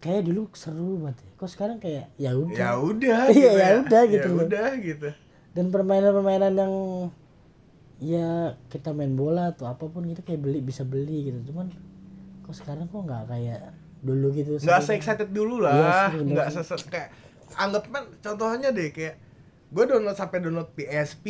[0.00, 1.20] Kayak dulu seru banget.
[1.20, 1.30] ya.
[1.36, 2.56] Kok sekarang kayak ya udah.
[2.56, 5.08] ya udah Iya, gitu ya udah gitu ya udah gitu
[5.52, 6.74] Dan permainan-permainan yang
[8.00, 8.28] ya
[8.72, 11.52] kita main bola atau apa pun gitu kayak beli bisa beli gitu.
[11.52, 11.68] Cuman
[12.40, 13.60] kok sekarang kok nggak kayak
[14.00, 14.56] dulu gitu.
[14.56, 17.08] nggak se excited dulu Iya lah sih, bener nggak se kayak
[17.60, 19.20] anggap kan contohnya deh kayak
[19.68, 21.26] gue download sampai download PSP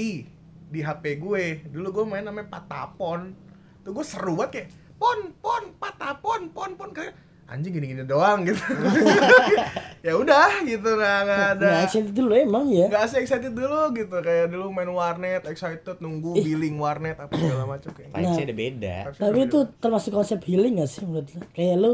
[0.71, 3.35] di HP gue dulu gue main namanya patapon
[3.83, 4.69] tuh gue seru banget kayak
[5.03, 7.11] pon pon patapon pon pon kayak
[7.51, 8.63] anjing gini gini doang gitu.
[10.01, 11.67] Ya udah gitu nggak nggak ada.
[11.67, 12.89] Nggak excited dulu emang ya.
[12.89, 17.69] nggak se excited dulu gitu kayak dulu main warnet excited nunggu billing warnet apa segala
[17.69, 18.97] macam kayak vibesnya udah beda.
[19.13, 21.45] Tapi itu termasuk konsep healing gak sih menurut lu?
[21.53, 21.91] Kayak lu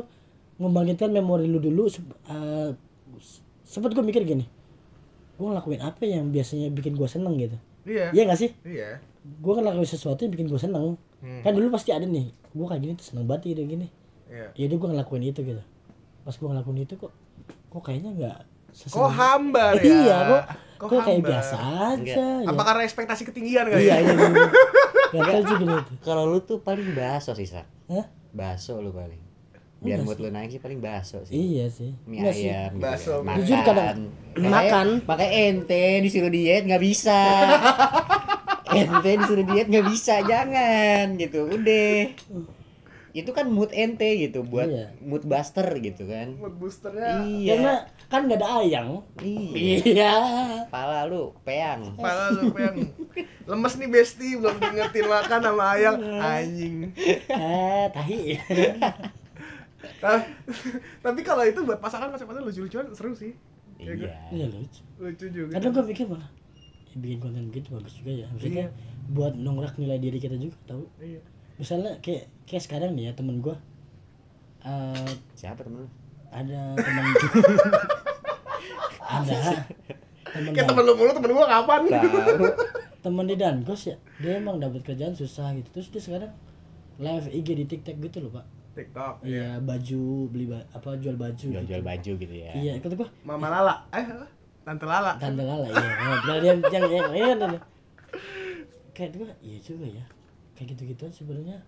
[0.57, 2.71] membangkitkan memori lu dulu sep- eh,
[3.67, 4.47] sempet gue mikir gini
[5.37, 7.59] gue ngelakuin apa yang biasanya bikin gue seneng gitu?
[7.85, 8.15] Iya.
[8.15, 8.51] Iya gak sih?
[8.63, 9.03] Iya.
[9.43, 10.95] Gue ngelakuin sesuatu yang bikin gue seneng.
[11.17, 11.41] Hmm.
[11.43, 13.87] kan dulu pasti ada nih gue kayak gini tuh seneng banget gini gini
[14.27, 14.49] iya.
[14.53, 15.63] Ya udah gue ngelakuin itu gitu.
[16.23, 17.13] Pas gue ngelakuin itu kok
[17.69, 18.39] kok kayaknya nggak
[18.77, 19.85] kok hambar ya?
[19.85, 20.19] Iya
[20.77, 21.31] kok kok, kayak hambar?
[21.33, 21.57] biasa
[21.89, 22.13] aja
[22.45, 22.45] ya.
[22.45, 24.05] apa karena ekspektasi ketinggian kali iya ya?
[24.05, 24.49] iya iya.
[25.17, 27.65] Gak tau juga gitu kalau lu tuh paling baso sih sa.
[27.87, 28.05] Hah?
[28.31, 29.23] baso lu paling.
[29.77, 31.33] Biar mood lu naik sih paling baso sih.
[31.33, 31.95] Iya sih.
[32.05, 32.49] Mie Enggak sih.
[32.49, 33.17] ayam gitu Bakso, kan.
[33.17, 33.25] mie.
[33.25, 33.39] makan.
[33.39, 34.87] Jujur kadang- makan.
[35.05, 37.21] makanya ente disuruh diet nggak bisa.
[38.77, 41.49] Ente disuruh diet nggak bisa jangan gitu.
[41.49, 42.13] Udah
[43.17, 44.93] itu kan mood ente gitu buat Iya.
[45.01, 46.37] mood buster gitu kan.
[46.37, 47.25] Mood boosternya.
[47.25, 47.49] Iya.
[47.57, 47.75] Karena
[48.13, 48.89] kan nggak ada ayang.
[49.25, 49.81] Iya.
[49.89, 50.13] Iya.
[50.69, 51.97] Pala lu peang.
[51.97, 52.77] Pala lu yang
[53.49, 55.97] lemes nih besti belum diingetin makan sama ayang.
[56.21, 56.93] Anjing.
[57.33, 58.37] eh tahi.
[59.97, 60.21] Tapi,
[61.01, 63.33] tapi kalau itu buat pasangan pasangan lucu-lucuan seru sih.
[63.81, 64.13] Ya, iya.
[64.29, 64.81] iya lucu.
[65.01, 65.57] Lucu juga.
[65.57, 66.29] kadang gue pikir malah
[66.93, 68.27] ya, bikin konten gitu bagus juga ya.
[68.29, 68.67] Maksudnya
[69.09, 70.85] buat nongrak nilai diri kita juga tahu?
[71.01, 71.21] Iya.
[71.57, 73.57] misalnya kayak kayak sekarang nih ya temen gue
[74.63, 75.89] eh siapa temen lu
[76.29, 77.03] ada temen
[79.03, 79.39] ada
[80.27, 81.81] temen Kayak temen lu mulu temen gua kapan?
[81.87, 82.09] tahu
[83.01, 86.33] temen di Dankos ya dia emang dapat kerjaan susah gitu terus dia sekarang
[86.99, 89.23] live IG di TikTok gitu loh pak TikTok.
[89.23, 91.71] iya baju beli ba- apa jual baju jual gitu.
[91.71, 93.75] jual baju gitu ya iya kata gue Mama Lala.
[93.91, 94.05] Eh?
[94.63, 95.15] Tante Lala.
[95.17, 96.85] tante lala iya nah, dia yang yang
[97.15, 97.53] iya kan
[98.93, 100.05] kayak gue iya juga ya
[100.53, 101.63] kayak gitu gituan sebenarnya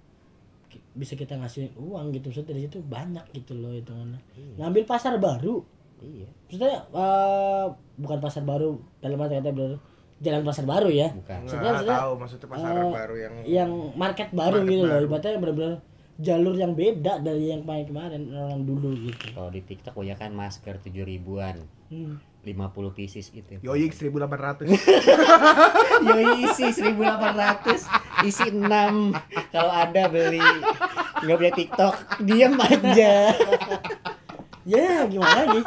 [0.92, 2.28] bisa kita ngasih uang gitu.
[2.28, 4.20] Maksudnya dari situ banyak gitu loh hitungannya.
[4.56, 5.62] Ngambil pasar baru.
[5.98, 6.28] Iya.
[6.46, 7.66] Maksudnya eh,
[7.96, 9.76] bukan pasar baru dalam arti kata baru
[10.18, 11.08] jalan pasar baru ya.
[11.10, 11.38] Bukan.
[11.42, 14.90] Maksudnya- Nggak maksudnya, tahu maksudnya pasar eh, baru yang yang market baru Market gitu loh.
[14.90, 15.04] baru.
[15.06, 15.74] ibaratnya benar-benar
[16.18, 19.26] jalur yang beda dari yang kemarin kemarin orang dulu gitu.
[19.30, 21.62] Kalau di TikTok banyak kan masker tujuh ribuan.
[21.88, 22.18] Hmm.
[22.48, 23.60] 50 pieces gitu.
[23.60, 24.64] Yoyik 1800.
[26.08, 28.64] Yoi isi 1800 isi 6
[29.52, 30.40] kalau ada beli
[31.22, 31.94] nggak punya TikTok
[32.24, 33.36] diam aja.
[34.68, 35.60] Ya gimana lagi?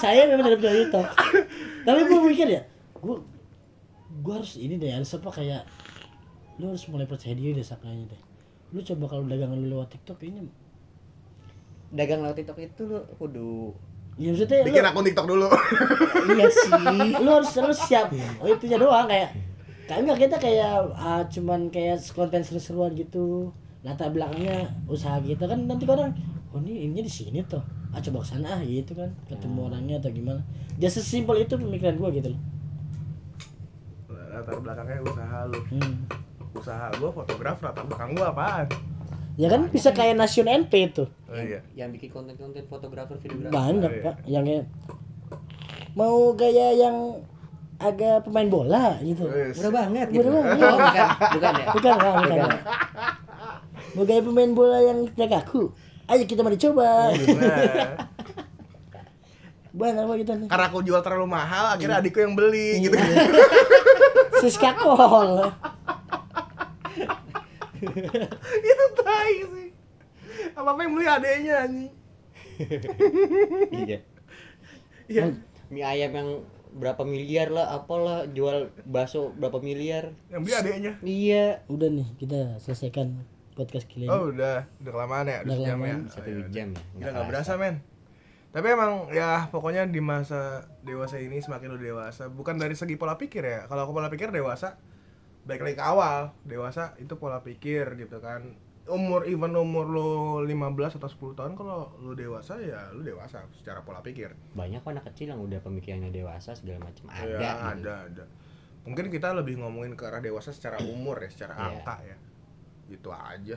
[0.00, 1.02] Saya memang dari dari itu
[1.82, 2.62] tapi gue mikir ya
[3.02, 3.16] gue
[4.22, 5.62] gue harus ini deh harus apa kayak
[6.62, 8.22] lu harus mulai percaya diri deh sakanya deh.
[8.72, 10.62] Lu coba kalau dagangan lu lewat TikTok ini
[11.92, 13.76] dagang lewat TikTok itu lu kudu
[14.20, 15.48] ya maksudnya Bikin lu, akun TikTok dulu.
[16.36, 16.70] iya sih.
[17.20, 18.12] Lu harus lu siap.
[18.40, 19.30] Oh itu aja doang kayak
[19.88, 23.50] kan enggak kita kayak ah, cuman kayak konten seru-seruan gitu.
[23.82, 26.14] Latar belakangnya usaha kita kan nanti kadang
[26.52, 29.10] oh ini ini di sini tuh ah coba ke sana ah gitu kan.
[29.26, 30.40] Ketemu orangnya atau gimana.
[30.76, 32.40] Dia sesimpel itu pemikiran gua gitu loh.
[34.12, 35.60] Latar belakangnya usaha lu.
[35.72, 35.96] Hmm.
[36.52, 38.68] usaha gua fotografer latar belakang gua apaan
[39.40, 41.08] ya kan bisa kayak Nation NP tuh.
[41.28, 41.64] Oh iya.
[41.72, 43.52] Yang bikin konten-konten fotografer videografer.
[43.52, 44.04] Banyak iya.
[44.04, 44.14] pak.
[44.28, 44.64] Yang kayak
[45.92, 46.96] mau gaya yang
[47.82, 49.26] agak pemain bola gitu.
[49.26, 49.58] Wes.
[49.58, 50.28] murah banget gitu.
[50.28, 50.56] Murah banget.
[50.62, 51.08] oh bukan.
[51.18, 51.66] Bukan ya?
[51.74, 52.38] Bukan Pak, bukan.
[52.38, 52.60] Pak.
[53.92, 54.98] mau gaya pemain bola yang
[55.32, 55.62] aku.
[56.06, 57.10] Ayo kita mari coba.
[57.12, 57.58] Nah,
[59.72, 62.92] banyak apa kita nih karena aku jual terlalu mahal akhirnya adikku yang beli gitu.
[64.44, 65.48] Siska Kol
[68.70, 69.68] itu tai sih.
[70.54, 71.92] Apa apa yang beli adeknya anjing.
[73.72, 73.98] Iya.
[75.10, 75.22] Iya.
[75.72, 76.28] Mie ayam yang
[76.72, 80.14] berapa miliar lah apalah jual bakso berapa miliar.
[80.30, 80.92] Yang beli adeknya.
[81.02, 81.46] Iya.
[81.68, 84.12] Udah nih kita selesaikan podcast kali ini.
[84.12, 84.68] Oh udah.
[84.80, 85.38] Udah kelamaan ya?
[85.42, 85.96] Udah Udah sejam ya?
[86.08, 86.80] satu Oh, iya, jam ya?
[86.96, 87.76] Gila nggak berasa men.
[88.52, 92.28] Tapi emang ya pokoknya di masa dewasa ini semakin lu dewasa.
[92.28, 93.60] Bukan dari segi pola pikir ya.
[93.64, 94.76] Kalau aku pola pikir dewasa
[95.42, 98.54] baik lagi ke awal dewasa itu pola pikir gitu kan.
[98.82, 100.08] Umur even umur lu
[100.42, 104.34] 15 atau 10 tahun kalau lu dewasa ya lu dewasa secara pola pikir.
[104.54, 107.06] Banyak kok anak kecil yang udah pemikirannya dewasa segala macam.
[107.06, 107.66] Ada ya, gitu.
[107.86, 108.24] ada ada.
[108.82, 111.66] Mungkin kita lebih ngomongin ke arah dewasa secara umur ya secara Iya.
[111.70, 112.16] angka ya.
[112.90, 113.56] Gitu aja.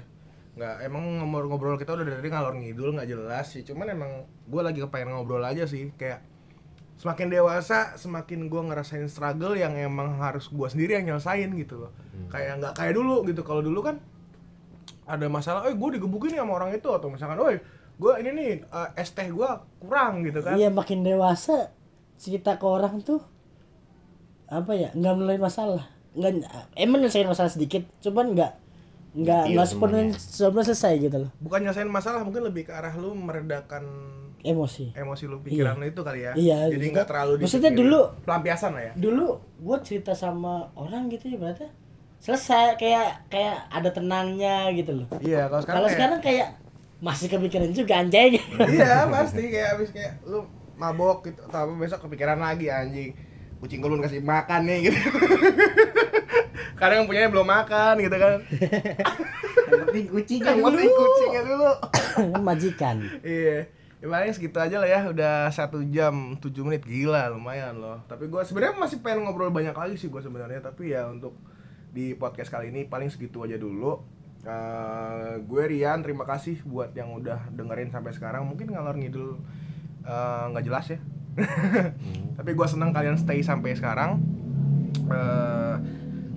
[0.55, 3.65] Nggak emang ngobrol-ngobrol kita udah dari ngalor ngidul nggak jelas sih.
[3.65, 4.11] Cuman emang
[4.45, 6.21] gue lagi kepengen ngobrol aja sih kayak
[6.95, 11.91] semakin dewasa semakin gue ngerasain struggle yang emang harus gue sendiri yang nyelesain gitu loh.
[11.91, 12.31] Hmm.
[12.31, 13.41] kayak nggak kayak dulu gitu.
[13.43, 13.99] Kalau dulu kan
[15.05, 16.89] ada masalah, eh gue digebukin nih sama orang itu.
[16.89, 17.51] Atau misalkan, oh
[17.95, 19.49] gue ini nih eh, es teh gue
[19.83, 20.55] kurang gitu kan.
[20.55, 21.71] Iya makin dewasa
[22.15, 23.19] cerita ke orang tuh
[24.47, 25.91] apa ya nggak mulai masalah.
[26.15, 26.47] Nggak
[26.79, 28.51] emang nyelesain masalah sedikit cuman nggak
[29.15, 31.31] nggak Iya, nggak sepenuhnya sebenarnya selesai gitu loh.
[31.39, 33.83] Bukan nyelesain masalah mungkin lebih ke arah lu meredakan
[34.45, 34.93] emosi.
[34.93, 36.31] Emosi lu pikiran lu itu kali ya.
[36.33, 38.93] Iya, jadi nggak terlalu maksudnya dulu- pelampiasan lah ya.
[38.95, 39.27] dulu
[39.57, 41.65] gua cerita sama orang gitu ya berarti.
[42.17, 45.07] Selesai kayak kayak ada tenangnya gitu loh.
[45.17, 46.47] Iya kalau sekarang kalau kayak- sekarang kayak
[46.97, 48.37] masih kepikiran juga anjay.
[48.71, 49.43] Iya pasti.
[49.47, 53.11] Kayak abis kayak lu mabok gitu atau apa besok kepikiran lagi anjing.
[53.55, 54.99] Kucing gue belum kasih makan nih gitu.
[56.75, 58.39] Kadang yang punyanya belum makan gitu kan.
[59.65, 60.69] Yang penting kucingnya yang dulu.
[60.71, 61.71] penting kucingnya dulu.
[62.05, 62.95] Kan majikan.
[63.23, 63.57] Iya
[64.05, 66.85] ya paling segitu aja lah ya udah satu jam tujuh menit.
[66.85, 68.05] Gila lumayan loh.
[68.05, 70.61] Tapi gue sebenarnya masih pengen ngobrol banyak lagi sih gue sebenarnya.
[70.61, 71.33] Tapi ya untuk
[71.89, 73.97] di podcast kali ini paling segitu aja dulu.
[74.45, 78.45] Eh, gue Rian terima kasih buat yang udah dengerin sampai sekarang.
[78.45, 79.41] Mungkin ngalor ngidul
[80.05, 81.01] eh, nggak jelas ya.
[82.37, 84.21] Tapi gue senang kalian stay sampai sekarang.
[85.01, 85.75] Eh,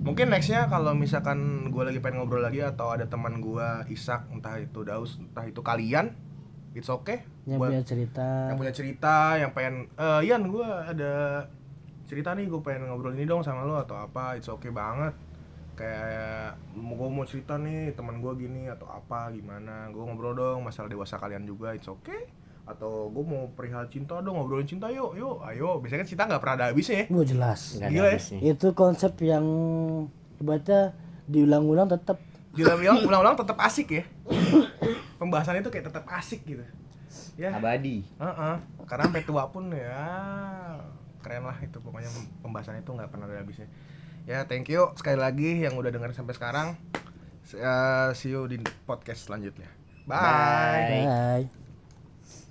[0.01, 4.57] mungkin nextnya kalau misalkan gue lagi pengen ngobrol lagi atau ada teman gue Isak entah
[4.57, 6.28] itu Daus entah itu kalian
[6.71, 7.25] it's okay.
[7.43, 8.27] Yang Buat- punya cerita.
[8.47, 11.45] yang punya cerita yang pengen eh Ian gue ada
[12.05, 14.33] cerita nih gue pengen ngobrol ini dong sama lo atau apa.
[14.33, 15.13] It's okay banget.
[15.73, 19.87] Kayak mau gue mau cerita nih teman gue gini atau apa gimana.
[19.89, 22.27] Gue ngobrol dong masalah dewasa kalian juga it's okay.
[22.63, 25.79] Atau gue mau perihal cinta dong ngobrolin cinta yuk yuk ayo.
[25.79, 27.05] Biasanya kan cinta nggak pernah ada habisnya ya.
[27.09, 27.61] Wah jelas.
[27.75, 28.19] Ada Gila ya.
[28.45, 29.45] itu konsep yang
[30.35, 30.93] ibaratnya
[31.25, 32.17] diulang-ulang tetap
[32.49, 34.03] bilang-bilang ulang-ulang tetap asik ya
[35.19, 36.63] pembahasan itu kayak tetap asik gitu.
[37.35, 37.53] Ya.
[37.53, 38.05] Abadi.
[38.05, 38.55] Heeh.
[38.89, 40.01] karena sampai tua pun ya
[41.21, 41.77] keren lah itu.
[41.77, 42.09] Pokoknya
[42.41, 43.69] pembahasan itu nggak pernah ada habisnya
[44.29, 46.77] ya thank you sekali lagi yang udah dengerin sampai sekarang.
[47.49, 49.69] Eh, see you di podcast selanjutnya.
[50.05, 50.21] Bye.
[50.21, 51.05] Bye.
[51.49, 51.58] bye